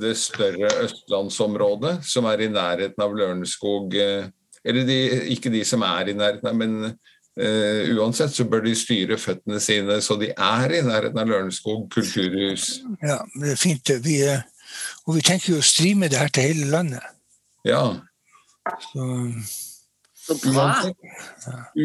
det 0.00 0.14
større 0.16 0.70
østlandsområdet, 0.86 1.98
som 2.08 2.28
er 2.30 2.46
i 2.46 2.50
nærheten 2.52 3.04
av 3.04 3.16
Lørenskog 3.16 3.96
eh, 3.98 4.30
Eller 4.64 4.84
de, 4.88 4.96
ikke 5.32 5.52
de 5.52 5.60
som 5.64 5.84
er 5.86 6.10
i 6.10 6.16
nærheten, 6.16 6.56
men 6.58 6.98
Uh, 7.38 7.94
uansett 7.94 8.32
så 8.34 8.42
bør 8.50 8.64
de 8.64 8.72
styre 8.74 9.14
føttene 9.14 9.60
sine 9.62 10.00
så 10.02 10.16
de 10.18 10.32
er 10.32 10.72
i 10.74 10.80
nærheten 10.82 11.20
av 11.22 11.28
Lørenskog 11.30 11.84
kulturhus. 11.94 12.80
Ja, 12.98 13.20
det 13.38 13.52
er 13.52 13.60
fint. 13.60 13.92
Vi, 14.02 14.16
eh, 14.26 14.42
og 15.06 15.14
vi 15.14 15.22
tenker 15.22 15.52
jo 15.52 15.60
å 15.62 15.68
streame 15.68 16.08
det 16.10 16.18
her 16.18 16.32
til 16.34 16.48
hele 16.48 16.66
landet. 16.72 17.04
Ja. 17.68 17.84
Så. 18.88 19.06
Uansett, 20.28 20.96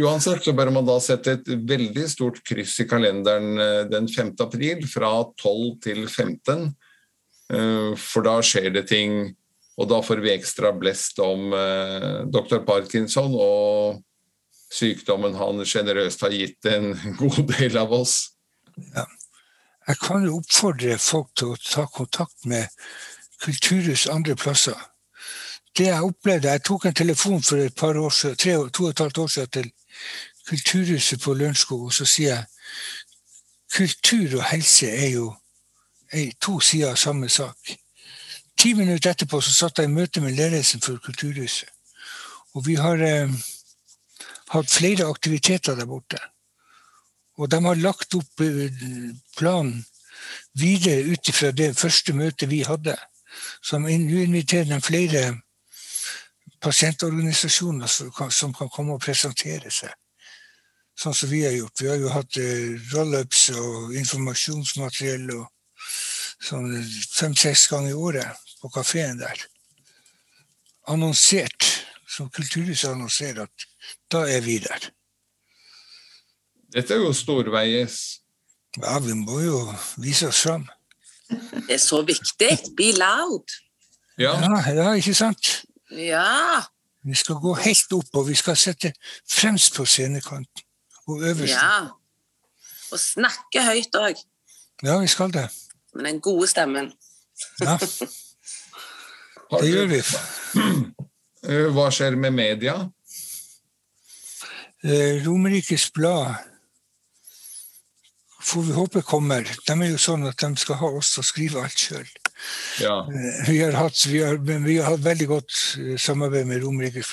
uansett 0.03 0.43
så 0.43 0.53
bør 0.55 0.71
man 0.75 0.87
da 0.87 0.97
sette 1.03 1.37
et 1.37 1.51
veldig 1.69 2.03
stort 2.11 2.41
kryss 2.45 2.75
i 2.83 2.87
kalenderen 2.89 3.59
eh, 3.61 3.83
den 3.91 4.09
5. 4.11 4.33
april 4.43 4.83
fra 4.89 5.11
12 5.39 5.79
til 5.85 6.03
15. 6.07 6.65
eh, 7.53 7.93
For 7.99 8.27
da 8.27 8.37
skjer 8.43 8.69
det 8.75 8.87
ting, 8.91 9.31
og 9.79 9.89
da 9.89 10.01
får 10.05 10.23
vi 10.25 10.33
ekstra 10.33 10.73
blest 10.75 11.21
om 11.23 11.53
eh, 11.55 12.23
dr. 12.27 12.59
Parkinson 12.67 13.31
og 13.37 14.03
sykdommen 14.73 15.37
han 15.37 15.63
sjenerøst 15.67 16.25
har 16.25 16.35
gitt 16.35 16.69
en 16.71 16.93
god 17.21 17.43
del 17.55 17.79
av 17.79 17.93
oss. 17.95 18.33
jeg 19.87 19.99
kan 20.01 20.25
jo 20.25 20.39
oppfordre 20.41 20.97
folk 20.99 21.31
til 21.37 21.53
å 21.53 21.61
ta 21.63 21.87
kontakt 21.87 22.47
med 22.49 22.67
kulturhus 23.43 24.07
andre 24.11 24.35
plasser. 24.39 24.77
Det 25.77 25.85
jeg 25.87 26.03
opplevde, 26.03 26.51
jeg 26.51 26.63
tok 26.63 26.85
en 26.85 26.93
telefon 26.93 27.43
for 27.43 27.57
et 27.57 27.75
par 27.75 27.97
år 27.97 28.09
siden, 28.09 28.35
tre, 28.37 28.57
to 28.69 28.83
og 28.83 28.89
et 28.89 28.99
halvt 28.99 29.17
år 29.17 29.27
siden 29.27 29.49
til 29.49 29.71
Kulturhuset 30.47 31.21
på 31.21 31.33
Lørenskog, 31.33 31.81
og 31.81 31.93
så 31.93 32.05
sier 32.05 32.35
jeg 32.35 32.45
kultur 33.73 34.37
og 34.37 34.43
helse 34.51 34.89
er 34.89 35.09
jo 35.15 35.33
er 36.11 36.33
to 36.41 36.59
sider 36.61 36.91
av 36.91 36.99
samme 37.01 37.29
sak. 37.29 37.73
Ti 38.57 38.73
minutter 38.77 39.13
etterpå 39.13 39.39
så 39.41 39.53
satt 39.53 39.81
jeg 39.81 39.89
i 39.89 39.93
møte 39.93 40.21
med 40.21 40.35
ledelsen 40.37 40.81
for 40.83 41.01
Kulturhuset. 41.01 41.69
Og 42.53 42.67
vi 42.67 42.75
har 42.77 43.01
eh, 43.01 43.31
hatt 44.53 44.69
flere 44.69 45.07
aktiviteter 45.09 45.75
der 45.79 45.89
borte. 45.89 46.19
Og 47.41 47.49
de 47.49 47.57
har 47.65 47.81
lagt 47.81 48.13
opp 48.13 48.43
eh, 48.45 48.69
planen 49.37 49.81
videre 50.53 51.01
ut 51.09 51.33
fra 51.33 51.49
det 51.51 51.73
første 51.77 52.13
møtet 52.13 52.51
vi 52.51 52.61
hadde. 52.67 52.93
Så 53.65 53.79
nå 53.81 53.89
inviterer 53.89 54.69
de 54.69 54.79
flere 54.85 55.23
pasientorganisasjoner 56.63 57.91
som 58.31 58.53
kan 58.55 58.71
komme 58.71 58.95
og 58.95 59.03
presentere 59.03 59.71
seg. 59.73 59.91
Sånn 60.99 61.15
som 61.17 61.31
vi 61.31 61.41
har 61.43 61.55
gjort. 61.55 61.81
Vi 61.81 61.89
har 61.89 61.97
jo 61.97 62.11
hatt 62.13 62.37
eh, 62.37 62.75
roll-ups 62.93 63.47
og 63.57 63.95
informasjonsmateriell 63.97 65.31
og 65.33 65.47
sånn 66.43 66.69
fem-seks 67.15 67.65
ganger 67.71 67.95
i 67.95 67.97
året 67.97 68.43
på 68.61 68.69
kafeen 68.73 69.17
der. 69.21 69.41
Annonsert, 70.93 71.65
som 72.07 72.29
Kulturhuset 72.29 72.91
annonserer 72.91 73.47
at 73.47 73.67
da 74.11 74.27
er 74.29 74.43
vi 74.45 74.59
der. 74.61 74.91
Dette 76.73 76.93
er 76.95 77.01
jo 77.01 77.13
storveies. 77.15 77.99
Ja, 78.77 78.97
vi 79.01 79.17
må 79.17 79.39
jo 79.41 79.59
vise 80.01 80.29
oss 80.29 80.43
fram. 80.45 80.67
Det 81.29 81.77
er 81.77 81.81
så 81.81 82.01
viktig. 82.05 82.51
Be 82.77 82.91
loud. 82.97 83.53
Ja, 84.17 84.37
Ja, 84.41 84.61
ja, 84.69 84.89
ikke 84.97 85.15
sant? 85.17 85.63
Ja. 85.97 86.61
Vi 87.03 87.15
skal 87.19 87.35
gå 87.43 87.53
helt 87.59 87.91
opp, 87.97 88.09
og 88.15 88.27
vi 88.29 88.35
skal 88.39 88.55
sette 88.57 88.93
fremst 89.29 89.75
på 89.75 89.85
scenekanten. 89.85 90.63
Og 91.07 91.21
øverst. 91.21 91.51
ja. 91.51 91.89
Og 92.93 92.99
snakke 93.01 93.63
høyt 93.65 93.95
òg, 93.97 94.19
Ja, 94.83 94.97
vi 95.01 95.07
skal 95.07 95.31
det. 95.33 95.49
med 95.95 96.05
den 96.05 96.19
gode 96.21 96.47
stemmen. 96.47 96.91
Ja, 97.61 97.77
det 99.59 99.69
gjør 99.73 99.87
vi. 99.91 100.01
Eh, 101.43 101.65
Hva 101.75 101.89
skjer 101.91 102.15
med 102.15 102.31
media? 102.31 102.73
Eh, 104.83 105.19
Romerikes 105.25 105.89
Blad 105.91 106.35
får 108.43 108.61
vi 108.69 108.71
håpe 108.77 109.01
kommer. 109.03 109.43
De 109.67 109.75
er 109.75 109.89
jo 109.91 109.97
sånn 109.99 110.23
at 110.29 110.39
de 110.39 110.55
skal 110.61 110.79
ha 110.79 110.87
oss 110.99 111.09
til 111.13 111.19
å 111.23 111.27
skrive 111.27 111.63
alt 111.65 111.83
sjøl. 111.83 112.07
Ja. 112.81 113.07
Vi, 113.47 113.59
har 113.61 113.71
hatt- 113.77 114.05
vi, 114.09 114.21
har- 114.23 114.37
vi 114.65 114.77
har 114.77 114.89
hatt 114.91 114.99
veldig 115.05 115.27
godt 115.27 115.53
eh, 115.79 115.97
samarbeid 115.97 116.47
med 116.47 116.63
Romerike. 116.63 117.03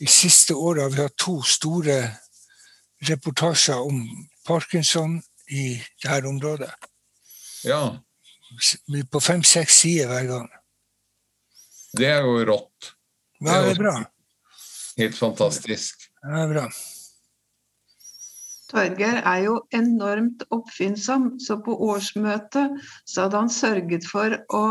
I 0.00 0.06
siste 0.06 0.54
året 0.54 0.82
har 0.82 0.90
vi 0.90 1.02
hatt 1.02 1.16
to 1.16 1.38
store 1.42 1.98
reportasjer 3.08 3.80
om 3.80 4.02
parkinson 4.46 5.22
i 5.50 5.82
dette 6.02 6.26
området. 6.28 6.70
ja. 7.64 7.98
På 9.10 9.20
fem-seks 9.20 9.74
sider 9.82 10.06
hver 10.06 10.26
gang. 10.30 10.44
Det 11.98 12.06
er 12.06 12.22
jo 12.22 12.44
rått. 12.46 12.92
Ja, 13.42 13.56
det 13.64 13.72
er 13.74 13.80
bra. 13.80 13.94
Helt 14.96 15.16
fantastisk. 15.18 16.06
Ja, 16.22 16.28
det 16.30 16.42
er 16.44 16.52
bra. 16.54 16.62
Torgeir 18.76 19.22
er 19.24 19.40
jo 19.46 19.56
enormt 19.74 20.42
oppfinnsom, 20.52 21.38
så 21.40 21.56
på 21.64 21.72
årsmøtet 21.88 22.76
så 23.08 23.24
hadde 23.24 23.40
han 23.40 23.52
sørget 23.52 24.04
for 24.10 24.36
å 24.52 24.66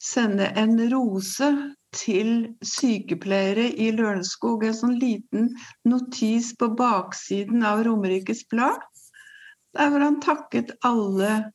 sende 0.00 0.46
en 0.60 0.76
rose 0.92 1.48
til 1.96 2.30
sykepleiere 2.62 3.66
i 3.74 3.90
Lørenskog. 3.96 4.62
En 4.64 4.76
sånn 4.76 4.94
liten 5.00 5.50
notis 5.88 6.52
på 6.58 6.70
baksiden 6.78 7.64
av 7.66 7.82
Romerikes 7.88 8.44
Blad. 8.52 8.78
Der 9.74 9.90
hvor 9.90 10.02
han 10.02 10.20
takket 10.22 10.70
alle 10.86 11.50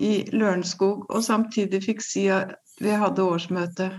i 0.00 0.22
Lørenskog, 0.32 1.08
og 1.08 1.24
samtidig 1.24 1.82
fikk 1.84 2.04
si 2.04 2.26
at 2.32 2.54
vi 2.80 2.92
hadde 2.96 3.24
årsmøte. 3.24 3.90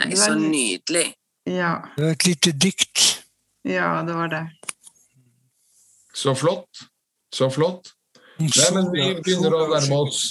Nei, 0.00 0.12
så 0.16 0.32
nydelig. 0.36 1.10
Ja, 1.44 1.76
Det 1.96 2.04
var 2.04 2.12
et 2.12 2.26
lite 2.26 2.52
dikt. 2.52 3.02
ja, 3.64 4.02
det 4.02 4.14
var 4.16 4.28
det. 4.32 4.44
Så 6.14 6.34
flott. 6.38 6.84
Så 7.34 7.50
flott. 7.50 7.90
Nei, 8.38 8.70
men 8.74 8.90
vi 8.94 9.08
begynner 9.22 9.54
å 9.54 9.66
nærme 9.70 9.98
oss 10.08 10.22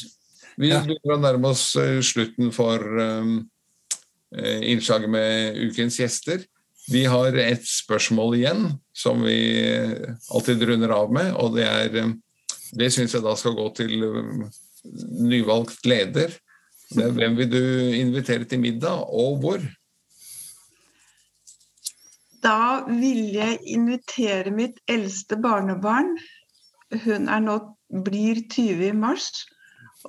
Vi 0.59 0.69
begynner 0.69 1.15
å 1.15 1.21
nærme 1.23 1.51
oss 1.53 1.69
eh, 1.79 2.01
slutten 2.03 2.51
for 2.53 2.83
um, 2.83 3.37
eh, 4.35 4.65
innslaget 4.73 5.11
med 5.11 5.59
ukens 5.69 5.97
gjester. 6.01 6.43
Vi 6.91 7.05
har 7.07 7.35
et 7.39 7.63
spørsmål 7.63 8.35
igjen 8.41 8.65
som 8.95 9.23
vi 9.23 9.37
alltid 10.35 10.65
runder 10.67 10.91
av 10.93 11.13
med, 11.15 11.31
og 11.39 11.55
det 11.55 11.65
er 11.69 11.97
um, 12.03 12.17
Det 12.73 12.89
syns 12.91 13.13
jeg 13.15 13.23
da 13.23 13.35
skal 13.39 13.55
gå 13.57 13.69
til 13.77 14.03
um, 14.03 14.43
nyvalgt 15.23 15.85
leder. 15.87 16.35
Det 16.93 17.07
er, 17.07 17.15
hvem 17.15 17.37
vil 17.39 17.49
du 17.49 17.63
invitere 17.97 18.45
til 18.45 18.61
middag, 18.61 19.07
og 19.09 19.39
hvor? 19.41 19.63
Da 22.43 22.83
vil 22.87 23.31
jeg 23.35 23.59
invitere 23.71 24.51
mitt 24.51 24.79
eldste 24.91 25.37
barnebarn. 25.39 26.15
Hun 27.05 27.29
er 27.31 27.43
nå, 27.43 27.57
blir 28.03 28.41
20 28.51 28.87
i 28.89 28.93
mars 28.97 29.29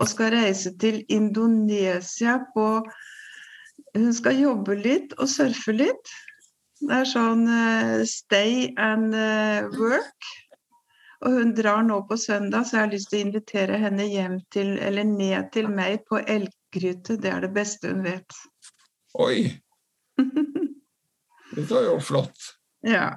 og 0.01 0.09
skal 0.11 0.33
reise 0.35 0.73
til 0.81 1.03
Indonesia 1.13 2.39
på 2.55 2.69
Hun 3.95 4.11
skal 4.15 4.41
jobbe 4.41 4.75
litt 4.75 5.13
og 5.23 5.29
surfe 5.31 5.71
litt. 5.75 6.11
Det 6.83 6.97
er 6.97 7.07
sånn 7.07 7.45
uh, 7.47 8.03
stay 8.11 8.73
and 8.81 9.15
uh, 9.15 9.71
work. 9.79 10.31
Og 11.23 11.37
hun 11.39 11.53
drar 11.55 11.85
nå 11.87 12.01
på 12.09 12.19
søndag, 12.19 12.67
så 12.67 12.77
jeg 12.77 12.83
har 12.83 12.91
lyst 12.91 13.13
til 13.13 13.21
å 13.21 13.27
invitere 13.29 13.79
henne 13.85 14.09
hjem 14.11 14.41
til, 14.53 14.75
eller 14.83 15.07
ned 15.07 15.53
til 15.55 15.71
meg 15.71 16.03
på 16.11 16.19
elggryte. 16.21 17.21
Det 17.23 17.31
er 17.31 17.47
det 17.47 17.53
beste 17.55 17.95
hun 17.95 18.03
vet. 18.05 18.43
Oi! 19.23 19.47
Det 21.55 21.71
var 21.71 21.83
jo 21.87 21.99
flott. 22.03 22.51
Ja. 22.87 23.09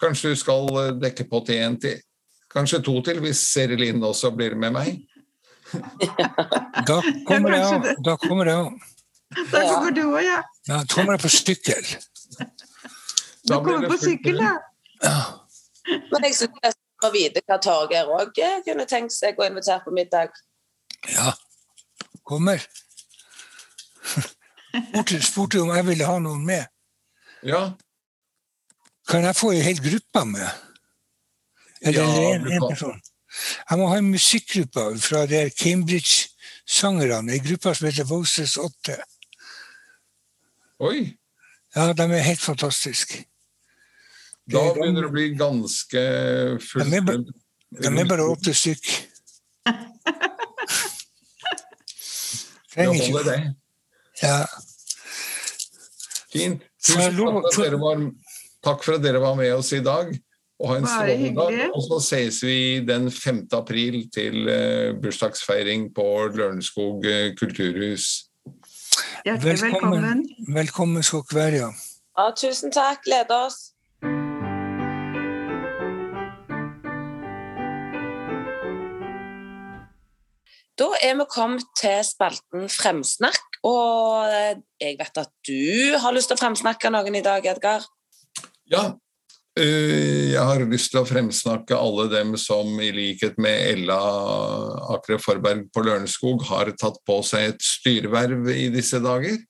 Kanskje 0.00 0.32
du 0.32 0.36
skal 0.40 0.70
eh, 0.80 0.94
dekke 1.00 1.26
på 1.28 1.42
til 1.46 1.60
en 1.64 1.76
til? 1.80 1.98
Kanskje 2.50 2.80
to 2.82 2.96
til, 3.06 3.20
hvis 3.22 3.42
Seri 3.52 3.76
Linn 3.78 4.02
også 4.02 4.32
blir 4.34 4.56
med 4.58 4.74
meg? 4.74 5.00
Da 6.88 6.96
kommer 7.28 7.52
jeg 7.54 7.66
òg. 7.66 7.84
Da 8.02 8.16
kommer 8.18 8.48
jeg 8.50 8.62
òg. 8.64 8.86
Da 9.52 9.60
kommer 9.68 9.92
du 9.94 10.00
òg, 10.08 10.22
ja. 10.24 10.40
Ja, 10.66 10.80
da 10.80 10.94
kommer 10.94 11.14
jeg 11.14 11.22
på 11.22 11.30
sykkel. 11.30 11.92
Du 13.44 13.52
Da 13.52 13.60
kommer 13.60 13.84
det 13.84 13.92
på 13.92 14.00
sykkel, 14.00 14.40
ja. 14.42 14.56
Ja. 15.04 15.20
Men 16.10 16.26
jeg 16.26 16.34
synes 16.40 16.58
jeg 16.64 16.74
er 17.06 17.12
vite 17.14 17.42
hva 17.46 17.60
Torgeir 17.62 18.10
òg 18.10 18.34
kunne 18.66 18.88
tenkt 18.90 19.14
seg 19.14 19.38
å 19.38 19.46
invitere 19.46 19.84
på 19.84 19.94
middag. 19.94 20.34
ja. 21.14 21.32
Kommer. 22.30 22.60
Spurte, 24.70 25.18
spurte 25.22 25.62
om 25.62 25.72
jeg 25.74 25.86
ville 25.86 26.06
ha 26.06 26.18
noen 26.22 26.44
med. 26.46 26.68
Ja, 27.42 27.70
Kan 29.08 29.24
jeg 29.24 29.36
få 29.36 29.50
ei 29.52 29.60
hel 29.64 29.80
gruppe 29.82 30.24
med? 30.28 30.48
Eller 31.82 32.02
Ja, 32.02 32.34
en, 32.34 32.46
en 32.52 32.68
person? 32.68 33.00
Jeg 33.70 33.78
må 33.78 33.86
ha 33.88 33.96
en 33.98 34.10
musikkgruppe 34.10 34.98
fra 35.00 35.26
de 35.26 35.50
Cambridge-sangerne. 35.50 37.32
Ei 37.32 37.38
gruppe 37.42 37.74
som 37.74 37.86
heter 37.88 38.04
Voices 38.04 38.56
8. 38.56 38.96
oi. 40.78 41.16
Ja, 41.74 41.92
de 41.92 42.02
er 42.02 42.22
helt 42.26 42.40
fantastiske. 42.42 43.24
Da 44.50 44.58
er 44.58 44.74
begynner 44.74 45.00
det 45.04 45.10
å 45.10 45.12
bli 45.14 45.28
ganske 45.38 46.00
fullt. 46.64 46.90
De 46.90 46.96
er 46.98 47.02
De 47.70 47.86
er 48.02 48.08
bare 48.10 48.26
åtte 48.26 48.54
stykk. 48.54 48.86
Trenger 52.74 53.12
holder, 53.12 53.34
ikke 53.34 53.54
ja. 54.22 54.46
Fint. 56.32 56.69
Tusen 56.80 57.12
takk 57.12 57.20
for, 57.20 57.44
at 57.44 57.58
dere 57.60 57.78
var, 57.80 58.02
takk 58.64 58.84
for 58.86 58.96
at 58.96 59.04
dere 59.04 59.20
var 59.20 59.34
med 59.38 59.52
oss 59.54 59.72
i 59.76 59.82
dag. 59.84 60.12
Og 60.60 60.68
ha 60.68 60.76
en 60.76 60.86
strålende 60.88 61.34
dag. 61.36 61.60
Og 61.72 61.84
så 61.86 61.98
ses 62.04 62.42
vi 62.44 62.56
den 62.84 63.08
5. 63.12 63.46
april 63.56 64.02
til 64.12 64.48
eh, 64.52 64.90
bursdagsfeiring 65.00 65.88
på 65.96 66.06
Lørenskog 66.36 67.06
eh, 67.08 67.30
kulturhus. 67.38 68.26
Hjertelig 69.24 69.56
Velkommen. 69.62 70.02
velkommen. 70.02 70.54
Velkommen 70.56 71.02
skal 71.02 71.24
dere 71.30 71.40
være. 71.40 71.56
ja. 71.64 71.70
Ja, 72.18 72.30
tusen 72.36 72.72
takk. 72.72 73.04
Gleder 73.06 73.46
oss. 73.46 73.70
Da 80.80 80.88
er 81.04 81.16
vi 81.20 81.24
kommet 81.28 81.66
til 81.76 82.00
spalten 82.04 82.68
Fremsnakk, 82.72 83.49
og 83.66 84.30
jeg 84.80 84.96
vet 84.98 85.22
at 85.22 85.32
du 85.46 85.98
har 86.00 86.14
lyst 86.16 86.32
til 86.32 86.38
å 86.38 86.40
fremsnakke 86.40 86.92
noen 86.92 87.18
i 87.18 87.24
dag, 87.24 87.44
Edgar. 87.52 87.84
Ja, 88.70 88.92
Eh, 89.58 90.30
jeg 90.30 90.42
har 90.46 90.62
lyst 90.70 90.92
til 90.92 91.00
å 91.02 91.08
fremsnakke 91.08 91.74
alle 91.74 92.06
dem 92.12 92.36
som 92.38 92.70
i 92.78 92.92
likhet 92.94 93.38
med 93.42 93.64
Ella 93.72 93.98
Akre 94.94 95.18
Forberg 95.18 95.66
på 95.74 95.82
Lørenskog 95.82 96.44
har 96.46 96.70
tatt 96.78 97.00
på 97.06 97.18
seg 97.26 97.48
et 97.48 97.64
styreverv 97.64 98.46
i 98.54 98.68
disse 98.70 99.00
dager. 99.02 99.40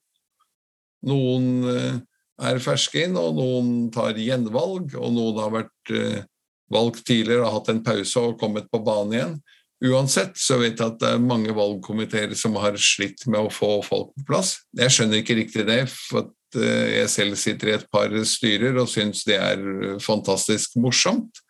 Noen 1.05 1.51
eh, 1.68 2.01
er 2.49 2.62
ferske 2.64 3.05
inn, 3.05 3.18
og 3.20 3.37
noen 3.37 3.90
tar 3.92 4.16
gjenvalg, 4.16 4.96
og 4.96 5.14
noen 5.14 5.42
har 5.44 5.55
vært 5.59 5.94
eh, 5.94 6.25
valgt 6.73 7.05
tidligere 7.05 7.44
og 7.44 7.59
hatt 7.59 7.73
en 7.75 7.85
pause 7.85 8.25
og 8.25 8.38
kommet 8.40 8.73
på 8.73 8.81
banen 8.87 9.18
igjen. 9.18 9.38
Uansett 9.80 10.36
så 10.36 10.58
vet 10.60 10.76
jeg 10.76 10.92
at 10.92 10.98
det 11.00 11.14
er 11.14 11.22
mange 11.24 11.54
valgkomiteer 11.56 12.34
som 12.36 12.58
har 12.60 12.76
slitt 12.76 13.24
med 13.30 13.46
å 13.46 13.52
få 13.54 13.78
folk 13.86 14.10
på 14.12 14.26
plass. 14.28 14.58
Jeg 14.76 14.92
skjønner 14.92 15.22
ikke 15.22 15.38
riktig 15.38 15.64
det, 15.68 15.86
for 15.88 16.28
Eh, 16.56 16.98
jeg 16.98 17.10
selv 17.12 17.38
sitter 17.38 17.70
i 17.70 17.76
et 17.76 17.86
par 17.92 18.14
styrer 18.26 18.78
og 18.80 18.90
syns 18.90 19.22
det 19.28 19.38
er 19.38 19.60
fantastisk 20.02 20.74
morsomt 20.82 21.42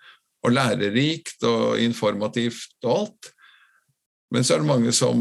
og 0.44 0.52
lærerikt 0.52 1.44
og 1.48 1.80
informativt 1.80 2.84
og 2.84 2.92
alt. 2.98 3.30
Men 4.30 4.44
så 4.44 4.54
er 4.54 4.62
det 4.62 4.70
mange 4.70 4.92
som 4.94 5.20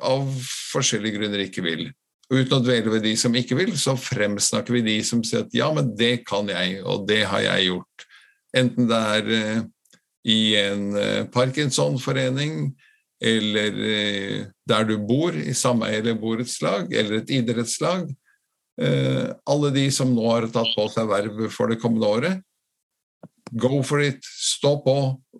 av 0.00 0.30
forskjellige 0.72 1.18
grunner 1.18 1.44
ikke 1.44 1.64
vil. 1.66 1.88
Og 2.30 2.40
uten 2.40 2.56
å 2.56 2.64
dvele 2.64 2.94
ved 2.94 3.04
de 3.04 3.12
som 3.20 3.34
ikke 3.36 3.58
vil, 3.58 3.74
så 3.76 3.98
fremsnakker 4.00 4.78
vi 4.78 4.86
de 4.86 4.96
som 5.04 5.20
sier 5.26 5.44
at 5.44 5.54
ja, 5.54 5.68
men 5.74 5.92
det 5.98 6.24
kan 6.28 6.48
jeg, 6.48 6.80
og 6.80 7.04
det 7.10 7.24
har 7.28 7.44
jeg 7.44 7.68
gjort. 7.68 8.06
Enten 8.56 8.88
det 8.88 9.02
er 9.18 9.32
eh, 9.34 9.64
i 10.24 10.56
en 10.56 10.96
eh, 10.96 11.24
Parkinson-forening, 11.32 12.74
eller 13.24 13.80
eh, 13.88 14.44
der 14.68 14.84
du 14.88 14.96
bor, 14.98 15.36
i 15.36 15.54
sameie 15.56 16.00
eller 16.00 16.18
borettslag, 16.20 16.92
eller 16.92 17.22
et 17.22 17.34
idrettslag, 17.40 18.12
Eh, 18.74 19.28
alle 19.46 19.68
de 19.70 19.84
som 19.94 20.08
nå 20.10 20.24
har 20.26 20.48
tatt 20.50 20.72
på 20.74 20.88
seg 20.90 21.06
verv 21.06 21.44
for 21.54 21.70
det 21.70 21.78
kommende 21.78 22.08
året, 22.10 22.40
go 23.54 23.78
for 23.86 24.02
it, 24.02 24.18
stå 24.24 24.72
på, 24.82 24.96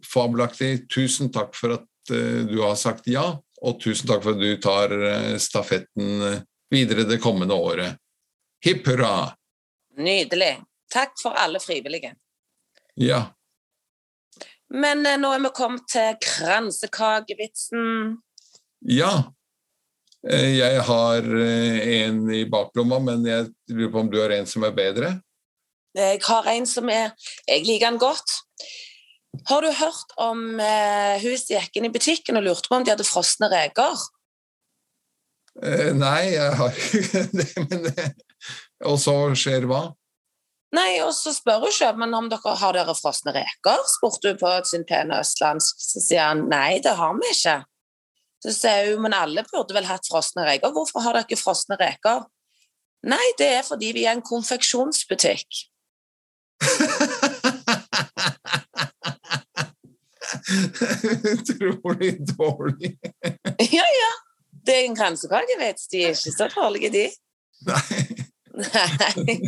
fabelaktig. 0.06 0.84
Tusen 0.86 1.32
takk 1.34 1.56
for 1.58 1.74
at 1.80 1.88
du 2.06 2.60
har 2.60 2.76
sagt 2.78 3.08
ja, 3.10 3.24
og 3.64 3.80
tusen 3.82 4.06
takk 4.06 4.22
for 4.22 4.36
at 4.36 4.44
du 4.44 4.60
tar 4.62 4.94
stafetten 5.42 6.44
videre 6.70 7.08
det 7.08 7.18
kommende 7.24 7.56
året. 7.58 7.98
Hipp 8.62 8.86
hurra! 8.92 9.32
Nydelig. 9.98 10.60
Takk 10.94 11.18
for 11.18 11.34
alle 11.34 11.58
frivillige. 11.58 12.14
Ja. 12.94 13.24
Men 14.74 15.06
nå 15.22 15.30
er 15.30 15.42
vi 15.44 15.50
kommet 15.54 15.86
til 15.92 16.16
kransekakevitsen. 16.24 18.16
Ja. 18.90 19.12
Eh, 20.24 20.56
jeg 20.56 20.80
har 20.88 21.28
eh, 21.36 21.78
en 22.00 22.24
i 22.32 22.44
baklomma, 22.50 22.98
men 23.04 23.26
jeg 23.28 23.50
lurer 23.70 23.92
på 23.92 24.02
om 24.02 24.10
du 24.10 24.18
har 24.22 24.34
en 24.34 24.48
som 24.48 24.64
er 24.66 24.74
bedre? 24.76 25.12
Jeg 25.94 26.20
har 26.26 26.48
en 26.50 26.66
som 26.66 26.88
er 26.90 27.12
Jeg 27.46 27.66
liker 27.68 27.92
den 27.92 28.00
godt. 28.02 28.38
Har 29.48 29.62
du 29.62 29.70
hørt 29.74 30.14
om 30.20 30.60
eh, 30.62 31.22
hun 31.22 31.38
som 31.38 31.56
gikk 31.56 31.78
inn 31.78 31.88
i 31.88 31.92
butikken 31.92 32.38
og 32.38 32.46
lurte 32.46 32.70
på 32.70 32.78
om 32.78 32.86
de 32.86 32.94
hadde 32.94 33.06
frosne 33.06 33.50
reker? 33.52 34.06
Eh, 35.62 35.90
nei, 35.94 36.34
jeg 36.34 36.54
har 36.58 36.80
ikke 36.86 37.24
det, 37.38 37.50
men 37.68 37.84
det 37.86 38.08
Og 38.88 38.98
så 39.02 39.14
skjer 39.38 39.68
hva? 39.70 39.86
Nei, 40.74 40.98
og 41.04 41.12
så 41.14 41.30
spør 41.34 41.66
hun 41.66 41.74
kjøpmannen 41.74 42.18
om 42.18 42.28
dere 42.32 42.54
har 42.58 42.74
dere 42.74 42.94
frosne 42.98 43.34
reker, 43.36 43.82
spurte 43.90 44.32
hun 44.32 44.40
på 44.40 44.50
sin 44.66 44.86
pene 44.88 45.20
østlandsk. 45.22 45.84
Så 45.90 46.02
sier 46.02 46.30
han 46.30 46.48
nei, 46.50 46.80
det 46.82 46.96
har 46.98 47.14
vi 47.20 47.30
ikke. 47.30 47.58
Så 48.44 48.54
sier 48.56 48.90
hun 48.90 49.04
men 49.06 49.16
alle 49.16 49.44
burde 49.50 49.76
vel 49.76 49.86
hatt 49.88 50.08
frosne 50.10 50.46
reker. 50.48 50.74
Hvorfor 50.74 51.04
har 51.04 51.16
dere 51.16 51.28
ikke 51.28 51.40
frosne 51.40 51.78
reker? 51.80 52.26
Nei, 53.04 53.26
det 53.38 53.50
er 53.60 53.64
fordi 53.66 53.92
vi 53.94 54.06
er 54.08 54.16
en 54.16 54.24
konfeksjonsbutikk. 54.24 55.64
Utrolig 61.34 62.12
dårlig. 62.34 62.92
ja, 63.78 63.86
ja. 64.00 64.12
Det 64.66 64.74
er 64.74 64.84
en 64.88 64.96
kransekakevits. 64.96 65.88
De 65.92 66.04
er 66.04 66.16
ikke 66.16 66.32
så 66.32 66.48
dårlige, 66.54 66.90
de. 66.94 67.06
Nei. 67.68 68.00
Nei. 68.54 69.38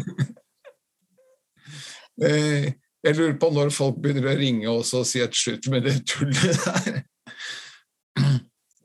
Eh, 2.22 2.70
jeg 3.06 3.16
lurer 3.16 3.36
på 3.38 3.50
når 3.54 3.74
folk 3.74 3.98
begynner 4.02 4.32
å 4.32 4.38
ringe 4.38 4.70
oss 4.72 4.94
og 4.96 5.04
si 5.06 5.20
et 5.22 5.36
slutt 5.36 5.68
med 5.72 5.84
det 5.86 5.98
tullet 6.08 6.64
der. 6.64 7.02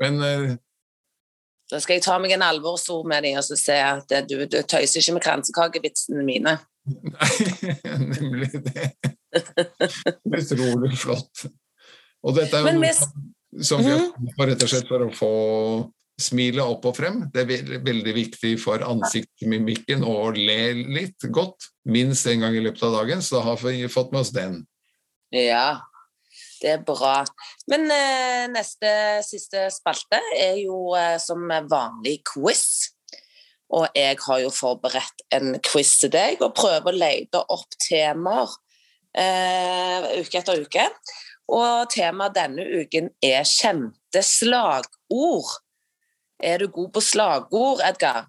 Men 0.01 0.19
uh, 0.19 0.51
Da 1.71 1.79
skal 1.79 1.97
jeg 1.97 2.03
ta 2.05 2.17
meg 2.21 2.33
en 2.35 2.43
alvorsord 2.45 3.07
med 3.09 3.23
dem 3.25 3.39
og 3.39 3.45
så 3.47 3.57
se 3.59 3.77
at 3.77 4.11
du, 4.27 4.35
du 4.49 4.59
tøyser 4.61 5.01
ikke 5.01 5.15
med 5.17 5.25
kransekakevitsene 5.25 6.25
mine. 6.27 6.57
Nei, 6.91 7.31
nemlig 8.17 8.51
det. 8.65 8.89
Utrolig 10.25 10.97
flott. 10.99 11.45
Og 12.21 12.35
dette 12.37 12.57
er 12.57 12.67
jo 12.67 12.77
noe 12.77 12.93
som, 13.63 13.81
vi 13.83 13.91
har 13.91 14.05
kommet 14.15 14.51
rett 14.51 14.65
og 14.65 14.71
slett 14.71 14.89
for 14.89 15.05
å 15.05 15.09
få 15.15 15.31
smilet 16.21 16.63
opp 16.63 16.85
og 16.89 16.97
frem. 16.97 17.23
Det 17.33 17.43
er 17.43 17.83
veldig 17.85 18.15
viktig 18.15 18.55
for 18.61 18.83
ansiktsmimikken 18.85 20.05
å 20.07 20.31
le 20.35 20.73
litt 20.97 21.29
godt. 21.33 21.71
Minst 21.89 22.29
en 22.29 22.45
gang 22.45 22.57
i 22.57 22.63
løpet 22.63 22.83
av 22.87 22.99
dagen, 23.01 23.23
så 23.25 23.39
da 23.39 23.45
har 23.49 23.63
vi 23.65 23.87
fått 23.91 24.13
med 24.13 24.23
oss 24.23 24.33
den. 24.35 24.61
Ja, 25.33 25.81
det 26.61 26.75
er 26.75 26.81
bra. 26.85 27.21
Men 27.71 27.89
eh, 27.91 28.47
neste 28.51 28.91
siste 29.25 29.67
spalte 29.73 30.19
er 30.37 30.59
jo 30.61 30.93
eh, 30.97 31.17
som 31.21 31.47
vanlig 31.71 32.19
quiz. 32.33 32.91
Og 33.71 33.87
jeg 33.95 34.17
har 34.25 34.41
jo 34.43 34.51
forberedt 34.51 35.25
en 35.31 35.55
quiz 35.63 35.95
til 36.01 36.11
deg 36.11 36.41
og 36.43 36.55
prøver 36.57 36.91
å 36.91 36.99
lete 36.99 37.39
opp 37.55 37.77
temaer 37.79 38.51
eh, 39.15 40.11
uke 40.19 40.41
etter 40.41 40.61
uke. 40.61 40.87
Og 41.51 41.89
temaet 41.91 42.35
denne 42.35 42.65
uken 42.83 43.09
er 43.23 43.47
kjente 43.47 44.23
slagord. 44.23 45.55
Er 46.43 46.57
du 46.57 46.67
god 46.67 46.91
på 46.95 47.01
slagord, 47.01 47.81
Edgar? 47.85 48.25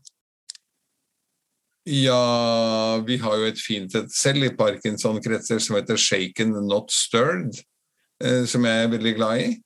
Ja, 1.89 3.01
vi 3.07 3.17
har 3.19 3.37
jo 3.41 3.49
et 3.51 3.59
fint 3.59 3.95
et 3.99 4.13
selv 4.15 4.47
i 4.47 4.53
Parkinson-kretser 4.55 5.59
som 5.59 5.77
heter 5.77 5.97
'Shaken 5.97 6.53
Not 6.69 6.93
Stirred', 6.93 7.59
eh, 8.23 8.45
som 8.47 8.65
jeg 8.65 8.85
er 8.85 8.89
veldig 8.89 9.15
glad 9.17 9.41
i. 9.41 9.63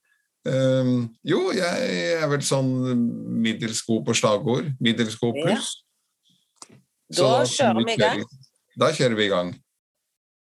Um, 0.47 1.11
jo, 1.25 1.51
jeg 1.51 2.17
er 2.23 2.27
vel 2.31 2.41
sånn 2.41 2.71
middels 3.43 3.83
god 3.83 4.05
på 4.07 4.15
slagord. 4.15 4.71
Middels 4.81 5.17
god 5.19 5.35
Ja. 5.37 5.45
pluss. 5.45 5.83
Da 7.11 7.43
kjører 7.43 7.85
vi 7.85 7.93
i 7.93 7.97
gang. 7.97 8.25
Da 8.79 8.93
kjører 8.93 9.17
vi 9.17 9.25
i 9.27 9.29
gang. 9.29 9.55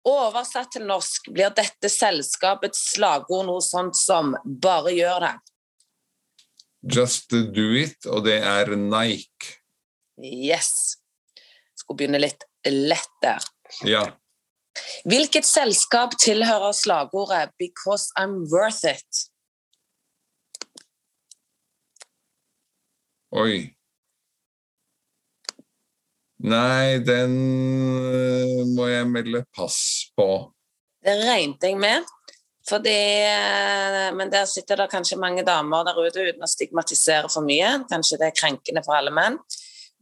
Oversatt 0.05 0.71
til 0.73 0.81
norsk 0.81 1.29
blir 1.31 1.53
dette 1.55 1.89
selskapets 1.89 2.91
slagord 2.93 3.45
noe 3.45 3.61
sånt 3.61 3.95
som 3.95 4.35
'bare 4.43 4.91
gjør 4.91 5.19
det'. 5.21 5.39
Just 6.83 7.31
do 7.31 7.69
it, 7.79 8.05
og 8.05 8.25
det 8.25 8.41
er 8.43 8.75
Nike. 8.75 9.59
Yes. 10.19 10.97
Skulle 11.79 12.03
begynne 12.03 12.19
litt 12.19 12.43
lett 12.67 13.15
der. 13.23 13.45
Ja. 13.87 14.03
Hvilket 15.07 15.45
selskap 15.45 16.17
tilhører 16.19 16.73
slagordet 16.75 17.53
'Because 17.59 18.11
I'm 18.19 18.43
worth 18.51 18.83
it'? 18.83 19.29
Oi. 23.31 23.73
Nei, 26.43 26.99
den 26.99 27.33
øh, 28.03 28.67
må 28.75 28.87
jeg 28.87 29.07
melde 29.07 29.45
pass 29.55 30.11
på. 30.17 30.51
Det 31.03 31.15
regnet 31.23 31.63
jeg 31.63 31.77
med. 31.79 32.03
Fordi, 32.69 32.95
eh, 33.27 34.09
men 34.15 34.31
der 34.31 34.45
sitter 34.47 34.79
det 34.79 34.91
kanskje 34.91 35.19
mange 35.19 35.43
damer 35.43 35.83
der 35.83 35.99
ute 35.99 36.29
uten 36.29 36.45
å 36.45 36.49
stigmatisere 36.49 37.31
for 37.31 37.43
mye. 37.43 37.83
Kanskje 37.91 38.21
det 38.21 38.29
er 38.29 38.37
krenkende 38.37 38.83
for 38.85 38.95
alle 38.95 39.11
menn. 39.11 39.37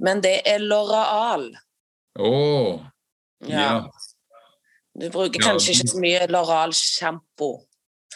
Men 0.01 0.21
det 0.21 0.41
er 0.45 0.61
Loral. 0.61 1.49
Å! 2.19 2.31
ja. 3.49 3.73
Du 4.93 5.07
bruker 5.09 5.39
Ja, 5.39 5.47
kanskje 5.51 5.73
ikke 5.73 5.87
så 5.93 5.99
mye 6.03 6.25
Loral-sjampo. 6.29 7.51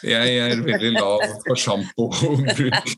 Jeg 0.04 0.34
er 0.36 0.60
veldig 0.60 0.92
lav 0.98 1.22
på 1.46 1.56
sjampobruk. 1.56 2.90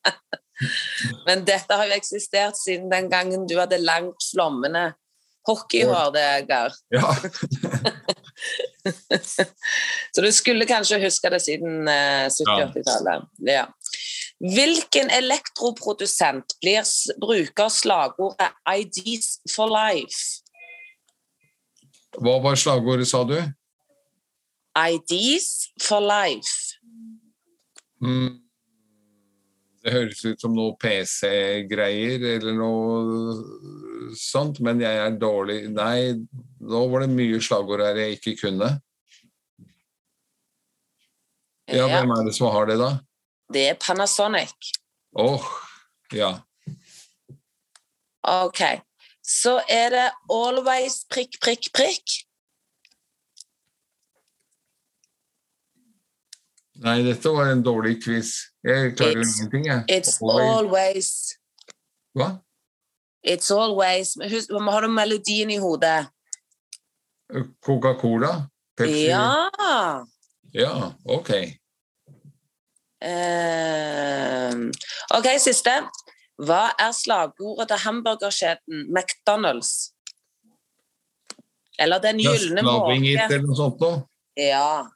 Men 1.26 1.42
dette 1.44 1.76
har 1.76 1.90
jo 1.90 1.96
eksistert 1.98 2.56
siden 2.56 2.88
den 2.88 3.10
gangen 3.12 3.44
du 3.48 3.58
hadde 3.60 3.76
langt, 3.82 4.24
flommende 5.46 5.48
hockeyhår. 5.48 6.12
Geir. 6.48 6.72
Ja. 6.90 7.14
Så 10.14 10.22
du 10.22 10.32
skulle 10.32 10.66
kanskje 10.66 10.98
huske 11.02 11.30
det 11.30 11.40
siden 11.42 11.88
eh, 11.88 12.28
70-80-tallet. 12.30 13.22
Ja. 13.48 13.66
Hvilken 14.38 15.10
elektroprodusent 15.10 16.58
blir, 16.60 16.82
bruker 17.20 17.68
slagordet 17.68 18.52
'IDs 18.68 19.40
for 19.50 19.66
life'? 19.72 20.42
Hva 22.20 22.38
var 22.44 22.54
slagordet, 22.56 23.08
sa 23.08 23.24
du? 23.24 23.40
IDs 24.76 25.70
for 25.82 26.00
life. 26.00 26.76
Mm. 28.02 28.45
Det 29.86 29.92
høres 29.94 30.24
ut 30.26 30.42
som 30.42 30.54
noe 30.56 30.74
PC-greier, 30.82 32.24
eller 32.34 32.56
noe 32.58 33.36
sånt, 34.18 34.58
men 34.66 34.82
jeg 34.82 34.98
er 34.98 35.14
dårlig 35.20 35.60
Nei, 35.70 36.26
nå 36.66 36.80
var 36.90 37.04
det 37.04 37.12
mye 37.14 37.38
slagord 37.38 37.84
her 37.84 38.00
jeg 38.02 38.18
ikke 38.18 38.34
kunne. 38.40 38.72
Ja, 41.70 41.86
hvem 41.90 42.10
er 42.14 42.26
det 42.26 42.34
som 42.34 42.50
har 42.50 42.66
det, 42.66 42.80
da? 42.82 42.96
det 43.52 43.68
er 43.68 43.74
Panasonic. 43.74 44.72
Åh, 45.18 45.46
ja. 46.12 46.40
Ok. 48.22 48.60
Så 49.22 49.60
er 49.70 49.90
det 49.90 50.06
always 50.30 51.04
prikk, 51.10 51.38
prikk, 51.42 51.70
prikk. 51.74 52.25
Nei, 56.84 57.02
dette 57.06 57.30
var 57.32 57.48
en 57.52 57.62
dårlig 57.64 58.02
quiz. 58.04 58.34
Jeg 58.64 58.96
klarer 58.98 59.22
It's- 59.22 59.36
ingenting, 59.38 59.64
jeg. 59.66 59.84
It's 59.90 60.18
Always- 60.22 61.36
Hva? 62.16 62.38
It's 63.26 63.50
always 63.50 64.14
Husk, 64.30 64.50
man 64.50 64.72
har 64.72 64.80
du 64.80 64.88
melodien 64.88 65.50
i 65.50 65.56
hodet? 65.56 66.06
Coca-Cola? 67.64 68.46
Pepsi? 68.76 69.06
Ja. 69.06 70.04
Ja, 70.54 70.92
ok. 71.04 71.30
Uh, 73.04 74.70
ok, 75.18 75.26
siste. 75.42 75.74
Hva 76.38 76.62
er 76.78 76.92
slagordet 76.92 77.68
til 77.72 77.80
hamburgerkjeden 77.84 78.86
McDonald's? 78.94 79.92
Eller 81.78 81.98
Den 82.00 82.18
gylne 82.20 82.60
Slaving 82.64 83.04
it, 83.06 83.18
måke. 83.20 83.34
eller 83.34 83.46
noe 83.46 83.56
sånt 83.56 83.80
noe? 83.80 84.02
Ja. 84.36 84.86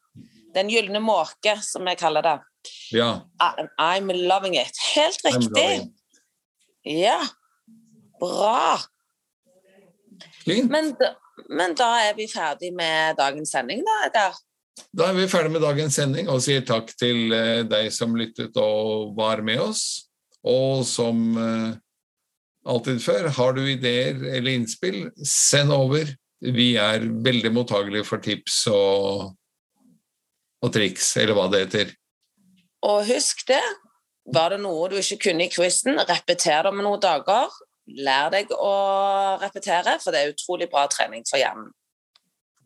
Den 0.55 0.71
gylne 0.73 1.01
måke, 1.03 1.57
som 1.63 1.87
jeg 1.87 2.01
kaller 2.01 2.27
det. 2.27 2.37
Ja. 2.93 3.11
I'm 3.79 4.11
loving 4.27 4.57
it. 4.59 4.77
Helt 4.95 5.25
riktig. 5.25 5.91
Ja. 6.85 7.19
Bra. 8.21 8.81
Men 10.47 10.95
men 11.49 11.75
da 11.79 11.89
er 12.05 12.15
vi 12.19 12.29
ferdig 12.31 12.73
med 12.77 13.19
dagens 13.19 13.53
sending, 13.55 13.83
da, 13.87 13.97
Edgar. 14.09 14.39
Da 14.97 15.11
er 15.11 15.17
vi 15.17 15.29
ferdig 15.31 15.53
med 15.55 15.65
dagens 15.65 15.97
sending 15.99 16.31
og 16.33 16.41
sier 16.45 16.65
takk 16.67 16.93
til 16.99 17.33
eh, 17.37 17.63
deg 17.69 17.91
som 17.95 18.17
lyttet 18.19 18.57
og 18.61 19.15
var 19.17 19.43
med 19.47 19.61
oss. 19.63 19.85
Og 20.47 20.85
som 20.89 21.21
eh, 21.37 21.73
alltid 22.71 23.03
før, 23.05 23.29
har 23.37 23.57
du 23.57 23.63
ideer 23.67 24.23
eller 24.37 24.55
innspill, 24.55 25.03
send 25.27 25.75
over. 25.75 26.11
Vi 26.41 26.73
er 26.81 27.05
veldig 27.05 27.53
mottagelige 27.53 28.09
for 28.09 28.23
tips 28.25 28.63
og, 28.73 29.35
og 30.61 30.73
triks, 30.75 31.15
eller 31.21 31.37
hva 31.37 31.47
det 31.53 31.65
heter. 31.65 31.95
Og 32.87 33.05
husk 33.09 33.47
det. 33.49 33.63
Var 34.31 34.55
det 34.55 34.61
noe 34.63 34.89
du 34.93 34.99
ikke 35.01 35.19
kunne 35.31 35.47
i 35.49 35.53
quizen, 35.53 35.99
repeter 36.07 36.67
det 36.67 36.71
om 36.71 36.83
noen 36.85 37.01
dager. 37.03 37.51
Lær 37.91 38.29
deg 38.31 38.53
å 38.55 38.75
repetere, 39.41 39.97
for 40.03 40.15
det 40.15 40.21
er 40.21 40.35
utrolig 40.35 40.69
bra 40.71 40.85
trening 40.93 41.25
for 41.27 41.41
hjernen. 41.41 41.73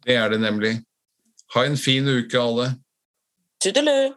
Det 0.05 0.19
er 0.21 0.35
det 0.35 0.43
nemlig. 0.43 0.75
Ha 1.55 1.65
en 1.65 1.79
fin 1.81 2.05
uke, 2.11 2.37
alle. 2.37 2.75
Tudelu! 3.63 4.13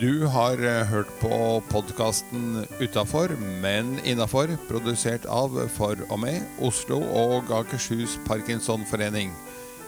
Du 0.00 0.26
har 0.30 0.60
eh, 0.62 0.86
hørt 0.86 1.10
på 1.20 1.60
podkasten 1.68 2.62
Utafor, 2.80 3.34
men 3.60 3.98
innafor, 4.06 4.54
produsert 4.68 5.26
av 5.26 5.58
For 5.74 5.98
og 6.08 6.20
med 6.22 6.46
Oslo 6.62 7.02
og 7.02 7.50
Akershus 7.52 8.14
Parkinsonforening. 8.28 9.34